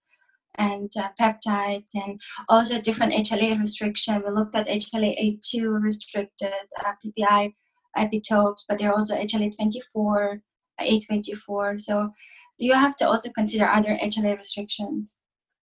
and 0.58 0.92
uh, 0.98 1.10
peptides 1.20 1.92
and 1.96 2.20
also 2.50 2.82
different 2.82 3.14
HLA 3.14 3.58
restriction. 3.60 4.24
We 4.26 4.34
looked 4.34 4.56
at 4.56 4.68
HLA-A2 4.68 5.82
restricted 5.82 6.54
uh, 6.86 6.94
PPI 7.04 7.54
epitopes, 7.98 8.64
but 8.68 8.78
there 8.78 8.90
are 8.90 8.96
also 8.96 9.16
HLA-24, 9.16 10.42
A24. 10.80 11.82
So 11.82 12.12
you 12.58 12.74
have 12.74 12.96
to 12.98 13.08
also 13.08 13.30
consider 13.32 13.68
other 13.68 13.98
HLA 14.02 14.38
restrictions. 14.38 15.22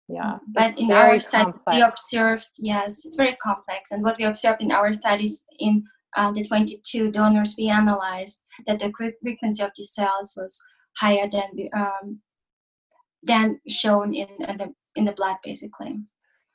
Yeah. 0.07 0.37
But 0.47 0.79
in 0.79 0.91
our 0.91 1.19
study, 1.19 1.51
we 1.67 1.81
observed, 1.81 2.47
yes, 2.57 3.05
it's 3.05 3.15
very 3.15 3.37
complex. 3.41 3.91
And 3.91 4.03
what 4.03 4.17
we 4.17 4.25
observed 4.25 4.61
in 4.61 4.71
our 4.71 4.91
studies 4.91 5.43
in 5.59 5.83
uh, 6.17 6.31
the 6.31 6.43
22 6.43 7.11
donors 7.11 7.53
we 7.57 7.69
analyzed, 7.69 8.41
that 8.65 8.79
the 8.79 8.91
frequency 9.21 9.61
of 9.61 9.69
the 9.77 9.83
cells 9.83 10.33
was 10.35 10.59
higher 10.97 11.29
than 11.29 11.69
um, 11.73 12.21
than 13.23 13.59
shown 13.67 14.13
in, 14.13 14.27
in 14.47 14.57
the 14.57 14.73
in 14.95 15.05
the 15.05 15.11
blood, 15.11 15.37
basically. 15.43 15.97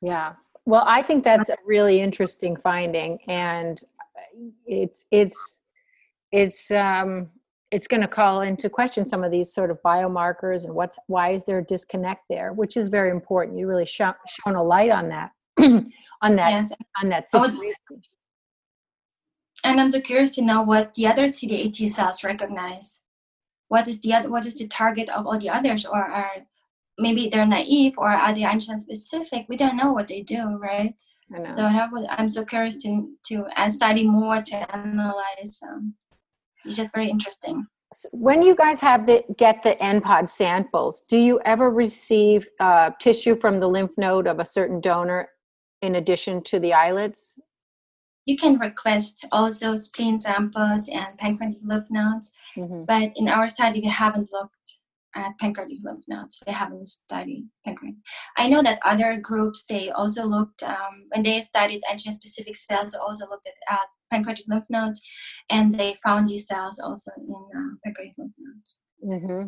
Yeah. 0.01 0.35
Well, 0.67 0.85
I 0.87 1.03
think 1.03 1.25
that's 1.25 1.51
a 1.51 1.57
really 1.67 2.01
interesting 2.01 2.57
finding, 2.57 3.19
and 3.29 3.81
it's 4.67 5.07
it's 5.11 5.63
it's 6.33 6.71
um, 6.71 7.29
it's 7.71 7.87
going 7.87 8.01
to 8.01 8.09
call 8.09 8.41
into 8.41 8.71
question 8.71 9.07
some 9.07 9.25
of 9.25 9.31
these 9.31 9.53
sort 9.53 9.71
of 9.71 9.79
biomarkers 9.85 10.65
and 10.65 10.75
what's 10.75 10.99
why 11.07 11.31
is 11.31 11.45
there 11.45 11.59
a 11.59 11.65
disconnect 11.65 12.23
there, 12.31 12.53
which 12.53 12.77
is 12.77 12.89
very 12.89 13.11
important. 13.11 13.59
You 13.59 13.67
really 13.67 13.85
sh- 13.85 14.01
shone 14.27 14.55
a 14.55 14.63
light 14.63 14.91
on 14.91 15.09
that 15.09 15.31
on 15.59 16.37
that 16.37 16.51
yes. 16.51 16.73
on 17.03 17.09
that 17.11 17.29
situation. 17.29 17.73
And 19.65 19.81
I'm 19.81 19.91
so 19.91 20.01
curious 20.01 20.35
to 20.35 20.43
know 20.43 20.61
what 20.63 20.95
the 20.95 21.07
other 21.07 21.29
CD8 21.29 21.73
T 21.73 21.89
cells 21.89 22.23
recognize. 22.23 23.01
What 23.69 23.89
is 23.89 24.01
the 24.03 24.13
other, 24.13 24.31
what 24.31 24.45
is 24.45 24.57
the 24.57 24.69
target 24.69 25.09
of 25.09 25.27
all 25.27 25.39
the 25.39 25.49
others, 25.49 25.87
or 25.87 26.03
are 26.05 26.47
maybe 26.99 27.29
they're 27.29 27.47
naive, 27.47 27.95
or 27.99 28.09
are 28.09 28.35
they 28.35 28.43
antigen 28.43 28.79
specific? 28.79 29.47
We 29.49 29.57
don't 29.57 29.77
know 29.77 29.93
what 29.93 30.09
they 30.09 30.21
do, 30.21 30.57
right? 30.57 30.95
I 31.35 31.39
know. 31.39 31.55
So 31.55 31.63
that 31.63 31.91
would, 31.93 32.07
I'm 32.11 32.29
so 32.29 32.45
curious 32.45 32.83
to 32.83 33.09
to 33.27 33.47
study 33.69 34.07
more 34.07 34.43
to 34.43 34.77
analyze. 34.77 35.61
Um, 35.67 35.95
it's 36.65 36.77
just 36.77 36.95
very 36.95 37.09
interesting. 37.09 37.67
So 37.93 38.09
when 38.13 38.43
you 38.43 38.57
guys 38.57 38.79
have 38.81 39.07
the 39.07 39.23
get 39.37 39.63
the 39.63 39.77
NPOD 39.77 40.29
samples, 40.29 41.03
do 41.09 41.17
you 41.17 41.41
ever 41.45 41.71
receive 41.71 42.47
uh, 42.61 42.91
tissue 43.01 43.39
from 43.41 43.61
the 43.61 43.69
lymph 43.69 43.93
node 43.97 44.27
of 44.27 44.41
a 44.41 44.45
certain 44.45 44.81
donor 44.81 45.29
in 45.83 45.97
addition 45.97 46.43
to 46.45 46.59
the 46.59 46.75
islets? 46.75 47.41
You 48.27 48.37
can 48.37 48.59
request 48.59 49.27
also 49.33 49.77
spleen 49.77 50.19
samples 50.19 50.89
and 50.89 51.17
pancreatic 51.19 51.59
lymph 51.63 51.91
nodes, 51.91 52.33
mm-hmm. 52.57 52.85
but 52.85 53.13
in 53.17 53.29
our 53.29 53.49
study 53.49 53.81
we 53.81 53.89
haven't 53.89 54.33
looked 54.33 54.79
at 55.15 55.39
pancreatic 55.39 55.79
lymph 55.83 56.05
nodes. 56.09 56.43
They 56.47 56.53
haven't 56.53 56.89
studied 56.89 57.49
pancreatic. 57.65 57.99
I 58.37 58.49
know 58.49 58.63
that 58.63 58.81
other 58.85 59.17
groups 59.17 59.65
they 59.69 59.91
also 59.91 60.25
looked 60.25 60.63
um, 60.63 61.07
when 61.13 61.23
they 61.23 61.41
studied 61.41 61.83
antigen-specific 61.91 62.57
cells. 62.57 62.93
They 62.93 62.99
also 62.99 63.29
looked 63.29 63.47
at, 63.47 63.75
at 63.75 63.87
pancreatic 64.11 64.47
lymph 64.49 64.65
nodes, 64.69 65.03
and 65.51 65.75
they 65.75 65.95
found 66.03 66.29
these 66.29 66.47
cells 66.47 66.79
also 66.79 67.11
in 67.17 67.33
uh, 67.33 67.77
pancreatic 67.85 68.15
lymph 68.19 68.33
nodes. 68.39 68.81
Mm-hmm. 69.05 69.47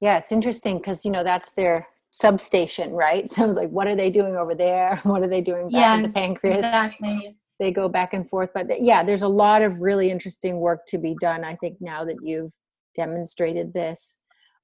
Yeah, 0.00 0.18
it's 0.18 0.32
interesting 0.32 0.78
because 0.78 1.04
you 1.04 1.10
know 1.10 1.24
that's 1.24 1.52
their 1.52 1.86
substation, 2.10 2.92
right? 2.92 3.28
So 3.34 3.44
it's 3.44 3.56
like, 3.56 3.70
what 3.70 3.86
are 3.86 3.96
they 3.96 4.10
doing 4.10 4.36
over 4.36 4.54
there? 4.54 5.00
What 5.04 5.22
are 5.22 5.28
they 5.28 5.40
doing 5.40 5.68
back 5.68 5.72
yes, 5.72 5.96
in 5.98 6.02
the 6.02 6.12
pancreas? 6.12 6.58
Exactly. 6.58 7.30
They 7.60 7.70
go 7.70 7.88
back 7.88 8.14
and 8.14 8.28
forth, 8.28 8.50
but 8.54 8.82
yeah, 8.82 9.04
there's 9.04 9.22
a 9.22 9.28
lot 9.28 9.62
of 9.62 9.80
really 9.80 10.10
interesting 10.10 10.58
work 10.58 10.86
to 10.88 10.98
be 10.98 11.16
done. 11.20 11.44
I 11.44 11.54
think 11.56 11.76
now 11.80 12.04
that 12.04 12.16
you've 12.22 12.52
demonstrated 12.96 13.72
this. 13.72 14.18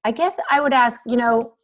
I 0.04 0.12
guess 0.12 0.38
I 0.50 0.60
would 0.60 0.72
ask, 0.72 1.00
you 1.06 1.16
know, 1.16 1.54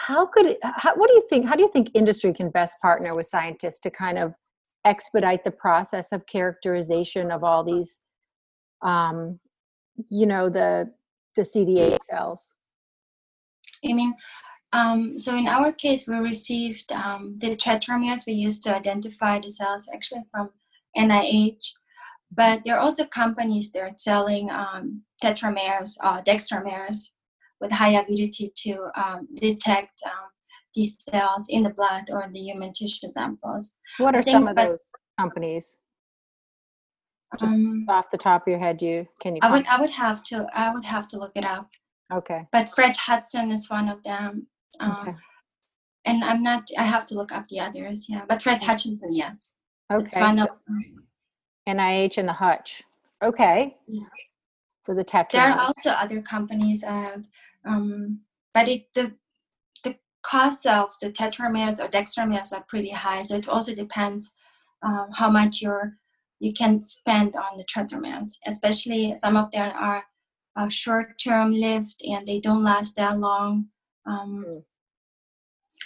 how 0.00 0.24
could 0.26 0.56
how, 0.62 0.94
what 0.94 1.08
do 1.08 1.14
you 1.14 1.26
think 1.28 1.46
how 1.46 1.54
do 1.54 1.62
you 1.62 1.68
think 1.68 1.90
industry 1.94 2.32
can 2.32 2.48
best 2.48 2.80
partner 2.80 3.14
with 3.14 3.26
scientists 3.26 3.78
to 3.80 3.90
kind 3.90 4.18
of 4.18 4.32
expedite 4.86 5.44
the 5.44 5.50
process 5.50 6.10
of 6.10 6.26
characterization 6.26 7.30
of 7.30 7.44
all 7.44 7.62
these 7.62 8.00
um, 8.82 9.38
you 10.08 10.24
know 10.26 10.48
the 10.48 10.90
the 11.36 11.42
cd8 11.42 11.98
cells? 12.00 12.54
I 13.88 13.92
mean 13.92 14.14
um, 14.72 15.18
so 15.18 15.36
in 15.36 15.48
our 15.48 15.70
case 15.70 16.08
we 16.08 16.16
received 16.16 16.90
um, 16.92 17.36
the 17.38 17.54
tetramers 17.56 18.26
we 18.26 18.32
used 18.32 18.62
to 18.64 18.74
identify 18.74 19.38
the 19.38 19.50
cells 19.50 19.88
actually 19.92 20.22
from 20.30 20.48
nih 20.96 21.56
but 22.32 22.62
there 22.64 22.76
are 22.76 22.80
also 22.80 23.04
companies 23.04 23.70
that 23.72 23.80
are 23.80 23.92
selling 23.96 24.50
um, 24.50 25.02
tetramers 25.22 25.96
uh, 26.02 26.22
dextramers 26.22 27.10
with 27.60 27.72
high 27.72 27.90
ability 27.90 28.52
to 28.56 28.88
um, 28.94 29.28
detect 29.34 30.00
um, 30.06 30.28
these 30.74 30.98
cells 31.10 31.46
in 31.48 31.62
the 31.62 31.70
blood 31.70 32.04
or 32.10 32.22
in 32.22 32.32
the 32.32 32.40
human 32.40 32.72
tissue 32.72 33.08
samples. 33.12 33.74
What 33.98 34.14
are 34.14 34.22
some 34.22 34.48
of 34.48 34.56
those 34.56 34.84
companies? 35.18 35.76
Just 37.38 37.52
um, 37.52 37.86
off 37.88 38.10
the 38.10 38.18
top 38.18 38.42
of 38.42 38.50
your 38.50 38.58
head, 38.58 38.82
you 38.82 39.06
can 39.20 39.36
you? 39.36 39.40
I 39.42 39.50
would 39.52 39.66
I 39.66 39.80
would 39.80 39.90
have 39.90 40.24
to 40.24 40.46
I 40.52 40.72
would 40.72 40.84
have 40.84 41.06
to 41.08 41.18
look 41.18 41.32
it 41.36 41.44
up. 41.44 41.68
Okay. 42.12 42.46
But 42.50 42.68
Fred 42.68 42.96
Hudson 42.96 43.52
is 43.52 43.70
one 43.70 43.88
of 43.88 44.02
them. 44.02 44.48
Um, 44.80 44.96
okay. 45.00 45.14
And 46.06 46.24
I'm 46.24 46.42
not. 46.42 46.68
I 46.76 46.84
have 46.84 47.06
to 47.06 47.14
look 47.14 47.30
up 47.30 47.46
the 47.46 47.60
others. 47.60 48.06
Yeah, 48.08 48.24
but 48.28 48.42
Fred 48.42 48.62
Hutchinson, 48.62 49.14
yes. 49.14 49.52
Okay. 49.92 50.04
It's 50.04 50.16
one 50.16 50.38
so 50.38 50.44
of 50.44 50.50
NIH 51.68 52.18
and 52.18 52.28
the 52.28 52.32
Hutch. 52.32 52.82
Okay. 53.22 53.76
Yeah. 53.86 54.06
For 54.84 54.94
the 54.94 55.04
tetra. 55.04 55.32
There 55.32 55.52
are 55.52 55.60
also 55.60 55.90
other 55.90 56.22
companies. 56.22 56.82
Uh, 56.82 57.18
um, 57.64 58.20
but 58.54 58.68
it 58.68 58.92
the 58.94 59.12
the 59.84 59.96
cost 60.22 60.66
of 60.66 60.90
the 61.00 61.10
tetramers 61.10 61.78
or 61.78 61.88
dextramers 61.88 62.52
are 62.52 62.64
pretty 62.68 62.90
high, 62.90 63.22
so 63.22 63.36
it 63.36 63.48
also 63.48 63.74
depends 63.74 64.32
um, 64.82 65.08
how 65.14 65.30
much 65.30 65.62
you're 65.62 65.94
you 66.40 66.52
can 66.52 66.80
spend 66.80 67.36
on 67.36 67.58
the 67.58 67.64
tetramers. 67.64 68.38
Especially 68.46 69.14
some 69.16 69.36
of 69.36 69.50
them 69.50 69.72
are 69.76 70.04
uh, 70.56 70.68
short-term 70.68 71.52
lived 71.52 72.02
and 72.02 72.26
they 72.26 72.40
don't 72.40 72.64
last 72.64 72.96
that 72.96 73.18
long. 73.18 73.66
Um, 74.06 74.44
mm. 74.48 74.62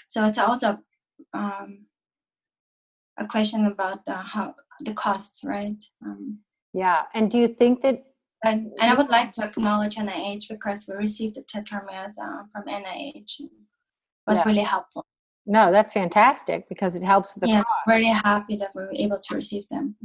So 0.08 0.24
it's 0.26 0.38
also 0.38 0.78
um, 1.32 1.86
a 3.18 3.26
question 3.26 3.66
about 3.66 4.04
the, 4.04 4.14
how 4.14 4.54
the 4.80 4.94
costs, 4.94 5.42
right? 5.44 5.82
Um, 6.04 6.38
yeah, 6.72 7.02
and 7.14 7.30
do 7.30 7.38
you 7.38 7.48
think 7.48 7.82
that? 7.82 8.04
And, 8.44 8.72
and 8.78 8.90
I 8.90 8.94
would 8.94 9.08
like 9.08 9.32
to 9.32 9.44
acknowledge 9.44 9.96
NIH 9.96 10.48
because 10.48 10.86
we 10.86 10.94
received 10.94 11.36
the 11.36 11.42
tetramerase 11.42 12.18
uh, 12.22 12.44
from 12.52 12.64
NIH. 12.66 13.40
It 13.40 13.50
was 14.26 14.38
yeah. 14.38 14.42
really 14.44 14.62
helpful. 14.62 15.06
No, 15.46 15.72
that's 15.72 15.92
fantastic 15.92 16.68
because 16.68 16.94
it 16.94 17.02
helps 17.02 17.34
the 17.34 17.48
yeah, 17.48 17.62
cost. 17.62 17.68
very 17.88 18.06
happy 18.06 18.56
that 18.56 18.70
we 18.74 18.82
were 18.82 18.92
able 18.92 19.18
to 19.18 19.34
receive 19.34 19.64
them. 19.70 19.96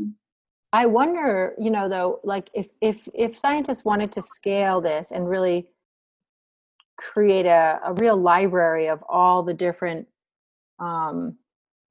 I 0.72 0.86
wonder, 0.86 1.54
you 1.58 1.70
know, 1.70 1.90
though, 1.90 2.20
like 2.24 2.50
if 2.54 2.68
if 2.82 3.08
if 3.14 3.40
scientists 3.40 3.86
wanted 3.86 4.12
to 4.14 4.22
scale 4.22 4.82
this 4.82 5.12
and 5.12 5.30
really 5.30 5.68
create 6.98 7.46
a, 7.46 7.80
a 7.86 7.94
real 7.94 8.18
library 8.18 8.88
of 8.88 9.02
all 9.08 9.44
the 9.44 9.54
different 9.54 10.08
um, 10.80 11.38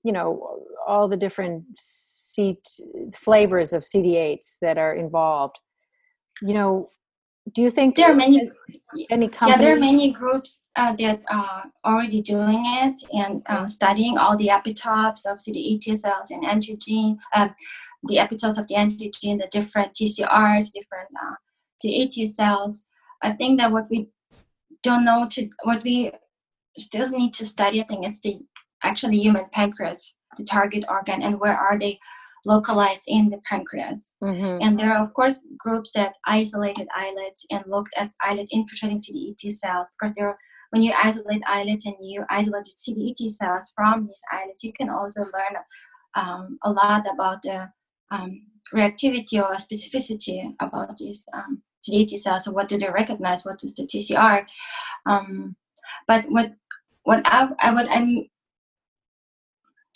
you 0.04 0.12
know 0.12 0.64
all 0.86 1.08
the 1.08 1.16
different 1.16 1.64
seat 1.78 2.66
flavors 3.14 3.72
of 3.72 3.82
cd8s 3.82 4.58
that 4.60 4.78
are 4.78 4.94
involved 4.94 5.58
you 6.42 6.54
know 6.54 6.90
do 7.54 7.62
you 7.62 7.70
think 7.70 7.96
there 7.96 8.10
are 8.10 8.14
many 8.14 8.48
any 9.10 9.28
companies? 9.28 9.56
yeah 9.56 9.56
there 9.56 9.74
are 9.74 9.80
many 9.80 10.10
groups 10.10 10.64
uh, 10.76 10.94
that 10.96 11.22
are 11.30 11.64
already 11.84 12.20
doing 12.20 12.62
it 12.82 13.02
and 13.12 13.42
uh, 13.46 13.66
studying 13.66 14.18
all 14.18 14.36
the 14.36 14.48
epitopes 14.48 15.24
of 15.26 15.38
cd8 15.38 15.80
T 15.80 15.96
cells 15.96 16.30
and 16.30 16.44
antigen 16.44 17.16
uh, 17.34 17.48
the 18.04 18.16
epitopes 18.16 18.58
of 18.58 18.66
the 18.68 18.74
antigen 18.74 19.38
the 19.38 19.48
different 19.50 19.92
tcrs 19.94 20.72
different 20.72 21.10
uh, 21.22 21.34
cd8 21.82 22.10
T 22.10 22.26
cells 22.26 22.86
i 23.22 23.30
think 23.30 23.58
that 23.58 23.72
what 23.72 23.86
we 23.90 24.08
don't 24.82 25.04
know 25.04 25.26
to 25.30 25.48
what 25.64 25.82
we 25.82 26.12
still 26.76 27.08
need 27.08 27.32
to 27.34 27.46
study 27.46 27.80
i 27.80 27.84
think 27.84 28.06
it's 28.06 28.20
the 28.20 28.40
actually 28.82 29.18
human 29.18 29.46
pancreas, 29.52 30.16
the 30.36 30.44
target 30.44 30.84
organ, 30.88 31.22
and 31.22 31.40
where 31.40 31.56
are 31.56 31.78
they 31.78 31.98
localized 32.44 33.04
in 33.06 33.28
the 33.28 33.40
pancreas. 33.48 34.12
Mm-hmm. 34.22 34.62
And 34.62 34.78
there 34.78 34.92
are, 34.92 35.02
of 35.02 35.12
course, 35.14 35.42
groups 35.58 35.92
that 35.94 36.16
isolated 36.26 36.88
islets 36.94 37.44
and 37.50 37.64
looked 37.66 37.92
at 37.96 38.12
islet 38.22 38.48
infiltrating 38.50 38.98
CD8 38.98 39.52
cells 39.52 39.86
because 39.98 40.14
there 40.14 40.28
are, 40.28 40.38
when 40.70 40.82
you 40.82 40.92
isolate 41.02 41.42
islets 41.46 41.86
and 41.86 41.96
you 42.00 42.24
isolate 42.30 42.66
CD8 42.66 43.30
cells 43.30 43.72
from 43.74 44.04
these 44.04 44.22
islets, 44.32 44.64
you 44.64 44.72
can 44.72 44.88
also 44.90 45.22
learn 45.22 45.62
um, 46.14 46.58
a 46.64 46.70
lot 46.70 47.06
about 47.12 47.42
the 47.42 47.70
um, 48.10 48.42
reactivity 48.74 49.42
or 49.42 49.54
specificity 49.56 50.52
about 50.60 50.96
these 50.96 51.24
um, 51.32 51.62
CD8 51.82 52.18
cells. 52.18 52.44
So 52.44 52.52
what 52.52 52.68
do 52.68 52.78
they 52.78 52.90
recognize? 52.90 53.44
What 53.44 53.62
is 53.62 53.74
the 53.74 53.84
TCR? 53.84 54.46
Um, 55.06 55.56
but 56.06 56.26
what 56.28 56.52
what 57.04 57.22
I, 57.24 57.72
what 57.72 57.88
I'm 57.88 58.26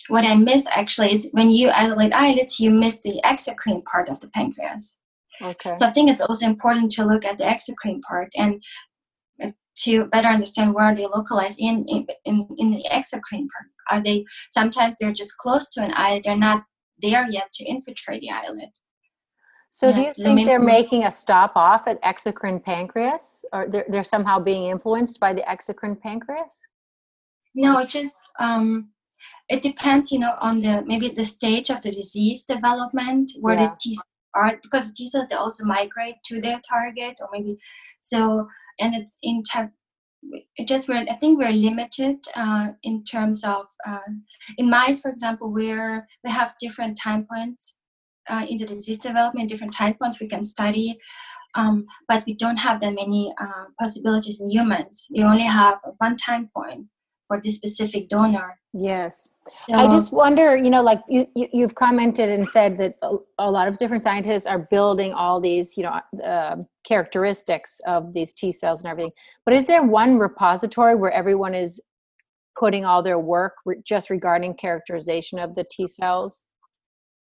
what 0.09 0.25
I 0.25 0.35
miss 0.35 0.67
actually 0.71 1.13
is 1.13 1.29
when 1.31 1.49
you 1.49 1.69
isolate 1.69 2.13
islets, 2.13 2.59
you 2.59 2.69
miss 2.69 3.01
the 3.01 3.21
exocrine 3.23 3.83
part 3.85 4.09
of 4.09 4.19
the 4.19 4.27
pancreas. 4.29 4.99
Okay. 5.41 5.73
So 5.77 5.85
I 5.85 5.91
think 5.91 6.09
it's 6.09 6.21
also 6.21 6.45
important 6.45 6.91
to 6.91 7.05
look 7.05 7.25
at 7.25 7.37
the 7.37 7.43
exocrine 7.43 8.01
part 8.01 8.29
and 8.37 8.63
uh, 9.43 9.51
to 9.79 10.05
better 10.05 10.27
understand 10.27 10.73
where 10.73 10.95
they 10.95 11.05
localize 11.05 11.57
in, 11.57 11.83
in 11.87 12.07
in, 12.25 12.47
in 12.57 12.71
the 12.71 12.85
exocrine 12.91 13.47
part. 13.53 13.67
Are 13.89 14.01
they 14.01 14.25
sometimes 14.49 14.95
they're 14.99 15.13
just 15.13 15.37
close 15.37 15.69
to 15.71 15.83
an 15.83 15.93
islet, 15.95 16.23
they're 16.23 16.37
not 16.37 16.63
there 17.01 17.29
yet 17.29 17.49
to 17.55 17.65
infiltrate 17.65 18.21
the 18.21 18.29
islet. 18.29 18.77
So 19.69 19.89
yeah, 19.89 19.95
do 19.95 20.01
you 20.01 20.13
think 20.13 20.45
they're 20.45 20.59
making 20.59 21.03
a 21.05 21.11
stop 21.11 21.53
off 21.55 21.87
at 21.87 22.01
exocrine 22.03 22.63
pancreas, 22.63 23.43
or 23.51 23.67
they're, 23.67 23.85
they're 23.89 24.03
somehow 24.03 24.37
being 24.37 24.69
influenced 24.69 25.19
by 25.19 25.33
the 25.33 25.41
exocrine 25.41 25.99
pancreas? 25.99 26.61
No, 27.55 27.79
it's 27.79 27.91
just 27.91 28.17
um, 28.39 28.89
it 29.49 29.61
depends, 29.61 30.11
you 30.11 30.19
know, 30.19 30.35
on 30.39 30.61
the 30.61 30.83
maybe 30.85 31.09
the 31.09 31.25
stage 31.25 31.69
of 31.69 31.81
the 31.81 31.91
disease 31.91 32.43
development 32.43 33.31
where 33.39 33.55
yeah. 33.55 33.69
the 33.69 33.75
T 33.79 33.95
cells 33.95 34.05
are 34.35 34.59
because 34.61 34.91
T 34.91 35.07
cells 35.07 35.27
they 35.29 35.35
also 35.35 35.65
migrate 35.65 36.15
to 36.25 36.41
their 36.41 36.61
target 36.67 37.19
or 37.21 37.29
maybe 37.31 37.57
so 38.01 38.47
and 38.79 38.95
it's 38.95 39.17
in 39.21 39.43
type 39.43 39.69
it 40.55 40.67
just 40.67 40.87
we're 40.87 41.05
I 41.09 41.13
think 41.13 41.39
we're 41.39 41.51
limited 41.51 42.25
uh, 42.35 42.69
in 42.83 43.03
terms 43.03 43.43
of 43.43 43.65
uh, 43.85 43.99
in 44.57 44.69
mice, 44.69 45.01
for 45.01 45.09
example, 45.09 45.51
where 45.51 46.07
we 46.23 46.31
have 46.31 46.55
different 46.59 46.97
time 47.01 47.27
points 47.31 47.77
uh, 48.29 48.45
in 48.49 48.57
the 48.57 48.65
disease 48.65 48.99
development, 48.99 49.49
different 49.49 49.73
time 49.73 49.95
points 49.95 50.19
we 50.19 50.27
can 50.27 50.43
study, 50.43 50.97
um, 51.55 51.85
but 52.07 52.23
we 52.25 52.33
don't 52.35 52.57
have 52.57 52.79
that 52.81 52.93
many 52.93 53.33
uh, 53.39 53.65
possibilities 53.79 54.39
in 54.39 54.49
humans. 54.49 55.07
We 55.11 55.23
only 55.23 55.43
have 55.43 55.79
one 55.97 56.15
time 56.15 56.49
point 56.55 56.87
for 57.33 57.41
this 57.41 57.55
specific 57.55 58.09
donor. 58.09 58.59
Yes. 58.73 59.29
So, 59.69 59.75
I 59.75 59.89
just 59.89 60.11
wonder, 60.11 60.55
you 60.55 60.69
know, 60.69 60.81
like 60.81 60.99
you, 61.07 61.27
you 61.35 61.61
have 61.61 61.75
commented 61.75 62.29
and 62.29 62.47
said 62.47 62.77
that 62.77 62.95
a, 63.01 63.15
a, 63.39 63.51
lot 63.51 63.67
of 63.67 63.77
different 63.77 64.03
scientists 64.03 64.45
are 64.45 64.67
building 64.71 65.13
all 65.13 65.41
these, 65.41 65.75
you 65.75 65.83
know, 65.83 65.99
uh, 66.23 66.57
characteristics 66.85 67.81
of 67.87 68.13
these 68.13 68.33
T 68.33 68.51
cells 68.51 68.83
and 68.83 68.91
everything. 68.91 69.11
But 69.45 69.53
is 69.55 69.65
there 69.65 69.83
one 69.83 70.17
repository 70.17 70.95
where 70.95 71.11
everyone 71.11 71.53
is 71.53 71.81
putting 72.57 72.85
all 72.85 73.03
their 73.03 73.19
work 73.19 73.53
re- 73.65 73.81
just 73.85 74.09
regarding 74.09 74.55
characterization 74.55 75.39
of 75.39 75.55
the 75.55 75.65
T 75.69 75.87
cells? 75.87 76.43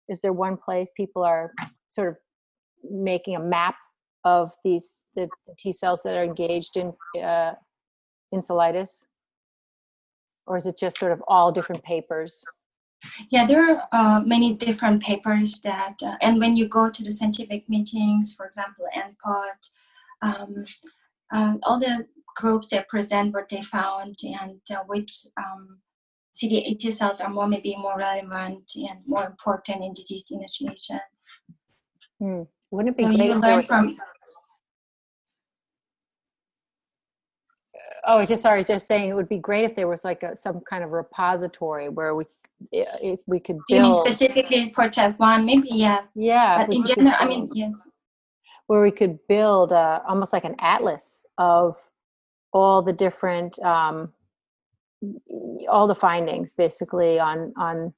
Is 0.08 0.20
there 0.20 0.32
one 0.32 0.56
place 0.56 0.92
people 0.96 1.22
are 1.22 1.52
sort 1.88 2.10
of 2.10 2.16
making 2.90 3.36
a 3.36 3.40
map 3.40 3.74
of 4.24 4.52
these 4.64 5.02
the, 5.16 5.28
the 5.46 5.54
T 5.58 5.72
cells 5.72 6.02
that 6.04 6.14
are 6.14 6.24
engaged 6.24 6.76
in 6.76 6.92
uh, 7.22 7.52
encephalitis? 8.32 9.04
Or 10.46 10.56
is 10.56 10.66
it 10.66 10.78
just 10.78 10.98
sort 10.98 11.12
of 11.12 11.22
all 11.28 11.52
different 11.52 11.82
papers? 11.82 12.44
Yeah, 13.30 13.46
there 13.46 13.68
are 13.68 13.88
uh, 13.92 14.20
many 14.24 14.54
different 14.54 15.02
papers 15.02 15.60
that, 15.60 15.96
uh, 16.02 16.16
and 16.22 16.38
when 16.38 16.56
you 16.56 16.68
go 16.68 16.90
to 16.90 17.02
the 17.02 17.12
scientific 17.12 17.68
meetings, 17.68 18.34
for 18.34 18.46
example, 18.46 18.86
NPOT, 18.96 19.72
um, 20.22 20.64
uh, 21.32 21.56
all 21.64 21.78
the 21.78 22.06
groups 22.36 22.68
that 22.68 22.88
present 22.88 23.34
what 23.34 23.48
they 23.48 23.62
found 23.62 24.16
and 24.22 24.60
uh, 24.70 24.82
which 24.86 25.26
um, 25.36 25.78
CD8 26.34 26.92
cells 26.92 27.20
are 27.20 27.30
more 27.30 27.46
maybe 27.46 27.76
more 27.76 27.98
relevant 27.98 28.72
and 28.74 29.00
more 29.06 29.24
important 29.26 29.84
in 29.84 29.92
disease 29.92 30.24
initiation. 30.30 31.00
Hmm. 32.18 32.42
Wouldn't 32.70 32.94
it 32.94 32.96
be 32.96 33.04
so 33.04 33.16
great 33.16 33.28
you 33.28 33.34
learn 33.34 33.62
from 33.62 33.96
oh, 38.06 38.18
I 38.18 38.24
just 38.24 38.42
sorry, 38.42 38.56
I 38.56 38.58
was 38.58 38.66
just 38.68 38.86
saying 38.86 39.10
it 39.10 39.14
would 39.14 39.28
be 39.28 39.38
great 39.38 39.64
if 39.64 39.74
there 39.74 39.88
was 39.88 40.04
like 40.04 40.22
a, 40.22 40.34
some 40.36 40.60
kind 40.60 40.84
of 40.84 40.90
repository 40.90 41.88
where 41.88 42.14
we 42.14 42.24
if 42.70 43.20
we 43.26 43.40
could 43.40 43.58
build. 43.68 43.78
You 43.78 43.82
mean 43.82 43.94
specifically 43.94 44.70
for 44.70 44.88
one? 45.16 45.44
Maybe 45.44 45.68
yeah. 45.70 46.02
Yeah. 46.14 46.64
But 46.64 46.74
in 46.74 46.84
general, 46.84 47.14
I 47.18 47.26
mean 47.26 47.50
yes. 47.52 47.86
Where 48.66 48.80
we 48.80 48.90
could 48.90 49.18
build 49.28 49.72
uh, 49.72 50.00
almost 50.08 50.32
like 50.32 50.44
an 50.44 50.56
atlas 50.58 51.26
of 51.36 51.76
all 52.52 52.82
the 52.82 52.92
different 52.92 53.58
um, 53.58 54.12
all 55.68 55.86
the 55.86 55.94
findings 55.94 56.54
basically 56.54 57.18
on 57.18 57.52
on 57.58 57.92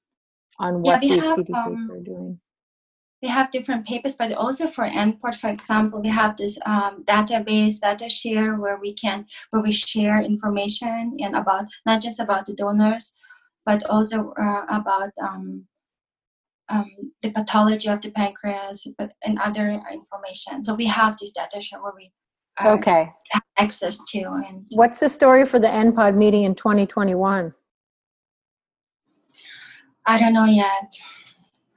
on 0.59 0.83
what 0.83 1.03
yeah, 1.03 1.17
these 1.17 1.25
have, 1.25 1.39
CDCs 1.39 1.67
um, 1.67 1.91
are 1.91 2.01
doing 2.01 2.41
we 3.23 3.29
have 3.29 3.51
different 3.51 3.87
papers, 3.87 4.15
but 4.15 4.33
also 4.33 4.69
for 4.69 4.85
NPOT, 4.85 5.35
for 5.37 5.49
example, 5.49 6.01
we 6.01 6.09
have 6.09 6.37
this 6.37 6.59
um, 6.67 7.03
database, 7.05 7.81
data 7.81 8.09
share, 8.09 8.57
where 8.57 8.79
we 8.79 8.93
can 8.93 9.27
where 9.51 9.63
we 9.63 9.73
share 9.73 10.21
information 10.21 11.17
and 11.19 11.35
about 11.35 11.67
not 11.87 12.03
just 12.03 12.21
about 12.21 12.47
the 12.47 12.55
donors, 12.55 13.15
but 13.65 13.83
also 13.85 14.35
uh, 14.41 14.65
about 14.69 15.11
um, 15.23 15.67
um, 16.69 16.91
the 17.23 17.31
pathology 17.31 17.89
of 17.89 18.03
the 18.03 18.11
pancreas, 18.11 18.87
but 18.99 19.13
and 19.25 19.39
other 19.41 19.81
information. 19.93 20.63
So 20.63 20.75
we 20.75 20.87
have 20.87 21.17
this 21.19 21.33
data 21.33 21.61
share 21.61 21.83
where 21.83 21.95
we 21.97 22.13
okay 22.65 23.11
have 23.31 23.43
access 23.59 23.99
to. 24.09 24.25
And 24.47 24.67
what's 24.73 25.01
the 25.01 25.09
story 25.09 25.47
for 25.47 25.59
the 25.59 25.69
NPOD 25.69 26.17
meeting 26.17 26.45
in 26.45 26.55
2021? 26.55 27.55
I 30.09 30.21
don't 30.21 30.35
know 30.35 30.45
yet. 30.45 30.93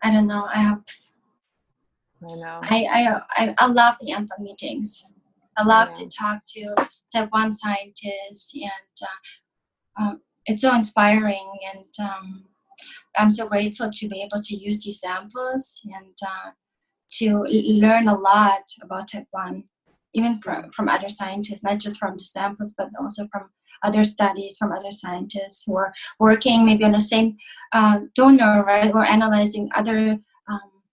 I 0.04 0.12
don't 0.12 0.28
know. 0.28 0.48
I 0.54 0.60
have 0.60 0.82
I 2.28 2.36
know. 2.36 2.60
I, 2.64 3.22
I, 3.38 3.56
I, 3.58 3.68
love 3.68 3.96
the 4.02 4.12
NPOD 4.12 4.40
meetings. 4.40 5.04
I 5.58 5.64
love 5.64 5.90
yeah. 5.90 6.04
to 6.04 6.10
talk 6.10 6.42
to 6.50 6.76
Taiwan 7.14 7.54
scientists, 7.54 8.54
and 8.54 9.08
uh, 9.98 10.02
um, 10.02 10.22
it's 10.46 10.62
so 10.62 10.76
inspiring. 10.76 11.50
And 11.74 12.10
um, 12.10 12.46
I'm 13.18 13.32
so 13.32 13.48
grateful 13.48 13.90
to 13.92 14.08
be 14.08 14.22
able 14.22 14.42
to 14.44 14.56
use 14.56 14.84
these 14.84 15.00
samples 15.00 15.82
and 15.86 16.18
uh, 16.26 16.52
to 17.14 17.44
learn 17.50 18.08
a 18.08 18.18
lot 18.18 18.64
about 18.82 19.10
Taiwan, 19.10 19.64
even 20.14 20.42
from, 20.42 20.72
from 20.72 20.90
other 20.90 21.10
scientists, 21.10 21.64
not 21.64 21.80
just 21.80 22.00
from 22.00 22.18
the 22.18 22.24
samples, 22.24 22.74
but 22.78 22.90
also 23.00 23.28
from 23.32 23.50
other 23.84 24.04
studies 24.04 24.58
from 24.58 24.74
other 24.74 24.92
scientists 24.92 25.64
who 25.66 25.76
are 25.76 25.94
working 26.20 26.66
maybe 26.66 26.84
on 26.84 26.92
the 26.92 27.00
same 27.00 27.38
uh, 27.72 28.02
donor, 28.14 28.64
right, 28.64 28.94
or 28.94 29.06
analyzing 29.06 29.70
other 29.74 30.20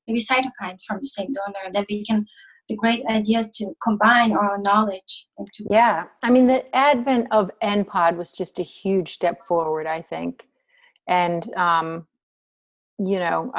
maybe 0.07 0.21
cytokines 0.21 0.85
from 0.87 0.99
the 0.99 1.07
same 1.07 1.33
donor 1.33 1.73
that 1.73 1.87
we 1.89 2.05
can 2.05 2.27
the 2.69 2.77
great 2.77 3.05
ideas 3.07 3.51
to 3.53 3.73
combine 3.83 4.33
our 4.33 4.59
knowledge 4.59 5.29
into 5.39 5.65
yeah. 5.71 6.05
I 6.23 6.31
mean 6.31 6.47
the 6.47 6.75
advent 6.75 7.29
of 7.31 7.51
npod 7.63 8.17
was 8.17 8.33
just 8.33 8.59
a 8.59 8.65
huge 8.65 9.13
step 9.13 9.47
forward 9.47 9.87
i 9.87 10.03
think. 10.03 10.47
And 11.09 11.55
um, 11.55 12.07
you 12.99 13.19
know 13.19 13.53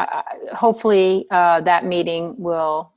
hopefully 0.54 1.26
uh, 1.32 1.62
that 1.62 1.86
meeting 1.86 2.36
will 2.38 2.94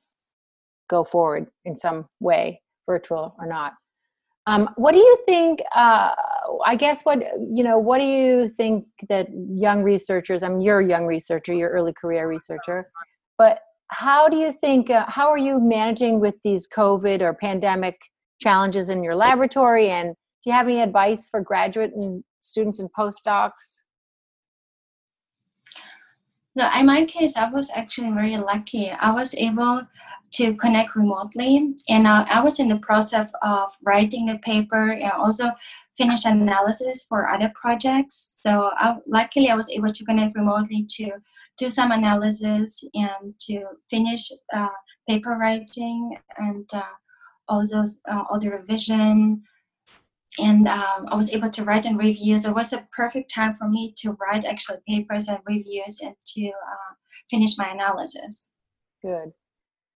go 0.89 1.05
forward 1.05 1.47
in 1.65 1.77
some 1.77 2.09
way 2.19 2.61
virtual 2.87 3.35
or 3.39 3.47
not. 3.47 3.75
Um, 4.47 4.71
what 4.77 4.93
do 4.93 4.99
you 4.99 5.19
think 5.27 5.61
uh, 5.75 6.13
i 6.65 6.75
guess 6.75 7.03
what 7.03 7.23
you 7.47 7.63
know 7.63 7.79
what 7.79 7.99
do 7.99 8.05
you 8.05 8.49
think 8.49 8.87
that 9.09 9.29
young 9.49 9.83
researchers 9.83 10.43
i 10.43 10.49
mean 10.49 10.61
you're 10.61 10.81
a 10.81 10.89
young 10.89 11.07
researcher 11.07 11.53
you're 11.53 11.71
early 11.71 11.93
career 11.93 12.27
researcher 12.27 12.91
but 13.41 13.61
how 13.89 14.29
do 14.29 14.37
you 14.37 14.53
think 14.53 14.91
uh, 14.91 15.07
how 15.09 15.31
are 15.31 15.39
you 15.39 15.59
managing 15.59 16.21
with 16.21 16.35
these 16.45 16.69
covid 16.69 17.23
or 17.23 17.33
pandemic 17.33 17.99
challenges 18.39 18.91
in 18.91 19.03
your 19.03 19.17
laboratory? 19.17 19.89
And 19.89 20.09
do 20.11 20.51
you 20.51 20.53
have 20.53 20.67
any 20.67 20.83
advice 20.83 21.27
for 21.27 21.41
graduate 21.41 21.93
and 21.95 22.23
students 22.41 22.81
and 22.81 22.91
postdocs? 22.93 23.85
No 26.55 26.69
in 26.79 26.85
my 26.85 27.07
case 27.07 27.35
i 27.35 27.49
was 27.49 27.71
actually 27.75 28.11
very 28.11 28.37
lucky. 28.37 28.91
I 28.91 29.11
was 29.11 29.35
able 29.35 29.87
to 30.33 30.55
connect 30.55 30.95
remotely 30.95 31.75
and 31.89 32.07
uh, 32.07 32.25
i 32.29 32.41
was 32.41 32.61
in 32.61 32.69
the 32.69 32.79
process 32.79 33.29
of 33.43 33.73
writing 33.85 34.31
a 34.31 34.39
paper 34.39 34.93
and 34.93 35.13
also 35.13 35.51
finish 35.97 36.25
analysis 36.25 37.05
for 37.09 37.29
other 37.29 37.51
projects 37.55 38.41
so 38.43 38.71
I, 38.79 38.97
luckily 39.07 39.51
i 39.51 39.55
was 39.55 39.71
able 39.71 39.89
to 39.89 40.05
connect 40.05 40.37
remotely 40.37 40.87
to 40.97 41.13
do 41.59 41.69
some 41.69 41.93
analysis 41.93 42.83
and 42.95 43.39
to 43.39 43.65
finish 43.91 44.31
uh, 44.55 44.69
paper 45.07 45.37
writing 45.37 46.17
and 46.39 46.69
uh, 46.73 46.83
also 47.49 47.85
uh, 48.11 48.23
all 48.31 48.39
the 48.41 48.51
revision. 48.51 49.43
And 50.39 50.69
um, 50.69 51.07
I 51.09 51.17
was 51.17 51.33
able 51.33 51.51
to 51.51 51.65
write 51.65 51.85
and 51.85 51.99
review. 51.99 52.39
So 52.39 52.51
It 52.51 52.55
was 52.55 52.73
a 52.73 52.89
perfect 52.93 53.35
time 53.35 53.55
for 53.55 53.69
me 53.69 53.93
to 53.99 54.17
write 54.21 54.45
actually 54.45 54.79
papers 54.89 55.29
and 55.29 55.39
reviews 55.45 56.01
and 56.01 56.15
to 56.35 56.47
uh, 56.47 56.93
finish 57.29 57.59
my 57.59 57.69
analysis. 57.71 58.49
Good. 59.03 59.33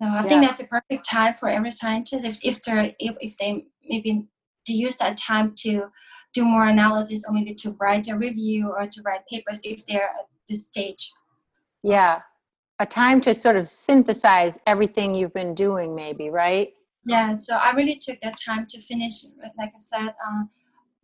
So 0.00 0.08
I 0.08 0.16
yeah. 0.16 0.22
think 0.22 0.44
that's 0.44 0.60
a 0.60 0.66
perfect 0.66 1.08
time 1.08 1.34
for 1.34 1.48
every 1.48 1.70
scientist 1.70 2.24
if, 2.24 2.38
if 2.42 2.62
they 2.62 2.96
if, 2.98 3.16
if 3.20 3.36
they 3.36 3.66
maybe 3.88 4.26
to 4.66 4.72
use 4.72 4.96
that 4.96 5.16
time 5.16 5.54
to 5.58 5.84
do 6.32 6.44
more 6.44 6.66
analysis 6.66 7.22
or 7.28 7.34
maybe 7.34 7.54
to 7.54 7.76
write 7.80 8.08
a 8.08 8.16
review 8.16 8.68
or 8.76 8.86
to 8.86 9.02
write 9.04 9.20
papers 9.30 9.60
if 9.62 9.86
they're 9.86 10.08
at 10.08 10.26
this 10.48 10.64
stage. 10.64 11.12
Yeah. 11.82 12.22
A 12.80 12.86
time 12.86 13.20
to 13.20 13.34
sort 13.34 13.56
of 13.56 13.68
synthesize 13.68 14.58
everything 14.66 15.14
you've 15.14 15.34
been 15.34 15.54
doing 15.54 15.94
maybe 15.94 16.28
right? 16.28 16.72
Yeah 17.06 17.34
so 17.34 17.56
i 17.56 17.70
really 17.72 17.96
took 17.96 18.18
that 18.22 18.38
time 18.42 18.64
to 18.70 18.80
finish 18.80 19.24
like 19.58 19.72
i 19.76 19.78
said 19.78 20.08
uh, 20.08 20.44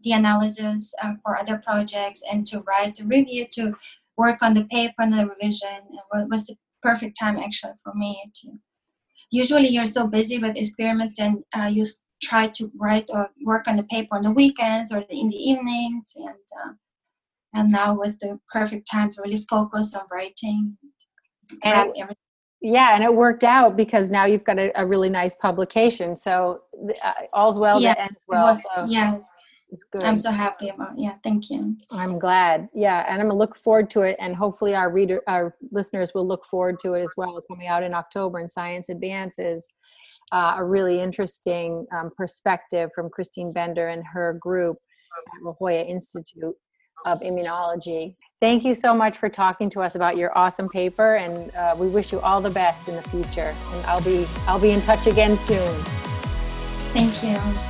the 0.02 0.12
analysis 0.12 0.94
uh, 1.02 1.14
for 1.22 1.38
other 1.38 1.58
projects 1.58 2.22
and 2.30 2.46
to 2.46 2.60
write 2.60 2.96
the 2.96 3.04
review 3.04 3.46
to 3.52 3.74
work 4.16 4.42
on 4.42 4.54
the 4.54 4.64
paper 4.64 4.94
and 4.98 5.12
the 5.12 5.26
revision. 5.26 5.80
It 5.92 6.28
was 6.28 6.46
the 6.46 6.56
perfect 6.82 7.18
time 7.18 7.38
actually 7.38 7.72
for 7.82 7.94
me 7.94 8.22
to 8.42 8.48
usually 9.30 9.68
you're 9.68 9.86
so 9.86 10.06
busy 10.06 10.38
with 10.38 10.56
experiments 10.56 11.18
and 11.18 11.42
uh, 11.56 11.66
you 11.66 11.84
try 12.22 12.48
to 12.48 12.70
write 12.78 13.08
or 13.12 13.30
work 13.44 13.66
on 13.66 13.76
the 13.76 13.82
paper 13.84 14.16
on 14.16 14.22
the 14.22 14.30
weekends 14.30 14.92
or 14.92 14.98
in 15.08 15.28
the 15.28 15.36
evenings 15.36 16.12
and 16.16 16.28
uh, 16.64 16.72
and 17.54 17.72
now 17.72 17.94
was 17.94 18.18
the 18.18 18.38
perfect 18.52 18.88
time 18.90 19.10
to 19.10 19.22
really 19.22 19.44
focus 19.48 19.94
on 19.94 20.02
writing 20.12 20.76
and 21.64 21.92
it, 21.96 22.16
yeah 22.60 22.94
and 22.94 23.02
it 23.02 23.14
worked 23.14 23.44
out 23.44 23.76
because 23.76 24.10
now 24.10 24.24
you've 24.24 24.44
got 24.44 24.58
a, 24.58 24.70
a 24.80 24.86
really 24.86 25.08
nice 25.08 25.34
publication. 25.36 26.16
So 26.16 26.62
uh, 27.02 27.12
all's 27.32 27.58
well 27.58 27.80
yeah, 27.80 27.94
that 27.94 28.00
ends 28.00 28.24
well 28.28 28.46
was, 28.46 28.62
so 28.62 28.84
yes 28.86 29.34
it's 29.70 29.84
good. 29.84 30.02
I'm 30.02 30.18
so 30.18 30.30
happy 30.30 30.68
about. 30.68 30.98
Yeah, 30.98 31.14
thank 31.22 31.50
you. 31.50 31.76
I'm 31.90 32.18
glad. 32.18 32.68
Yeah, 32.74 33.04
and 33.08 33.20
I'm 33.20 33.28
gonna 33.28 33.38
look 33.38 33.56
forward 33.56 33.90
to 33.90 34.02
it, 34.02 34.16
and 34.18 34.34
hopefully 34.34 34.74
our 34.74 34.90
reader, 34.90 35.22
our 35.26 35.54
listeners 35.70 36.12
will 36.14 36.26
look 36.26 36.44
forward 36.44 36.78
to 36.80 36.94
it 36.94 37.02
as 37.02 37.14
well. 37.16 37.40
Coming 37.48 37.68
out 37.68 37.82
in 37.82 37.94
October 37.94 38.40
in 38.40 38.48
Science 38.48 38.88
Advances, 38.88 39.68
uh, 40.32 40.54
a 40.58 40.64
really 40.64 41.00
interesting 41.00 41.86
um, 41.92 42.10
perspective 42.16 42.90
from 42.94 43.08
Christine 43.10 43.52
Bender 43.52 43.88
and 43.88 44.04
her 44.12 44.38
group 44.40 44.76
at 45.36 45.42
La 45.42 45.52
Jolla 45.52 45.82
Institute 45.82 46.54
of 47.06 47.20
immunology. 47.20 48.14
Thank 48.40 48.64
you 48.64 48.74
so 48.74 48.94
much 48.94 49.16
for 49.16 49.28
talking 49.28 49.70
to 49.70 49.80
us 49.80 49.94
about 49.94 50.16
your 50.16 50.36
awesome 50.36 50.68
paper, 50.68 51.16
and 51.16 51.54
uh, 51.54 51.74
we 51.78 51.88
wish 51.88 52.12
you 52.12 52.20
all 52.20 52.40
the 52.40 52.50
best 52.50 52.88
in 52.88 52.96
the 52.96 53.02
future. 53.02 53.54
And 53.72 53.86
I'll 53.86 54.02
be 54.02 54.26
I'll 54.46 54.60
be 54.60 54.70
in 54.70 54.82
touch 54.82 55.06
again 55.06 55.36
soon. 55.36 55.82
Thank 56.92 57.22
you. 57.22 57.69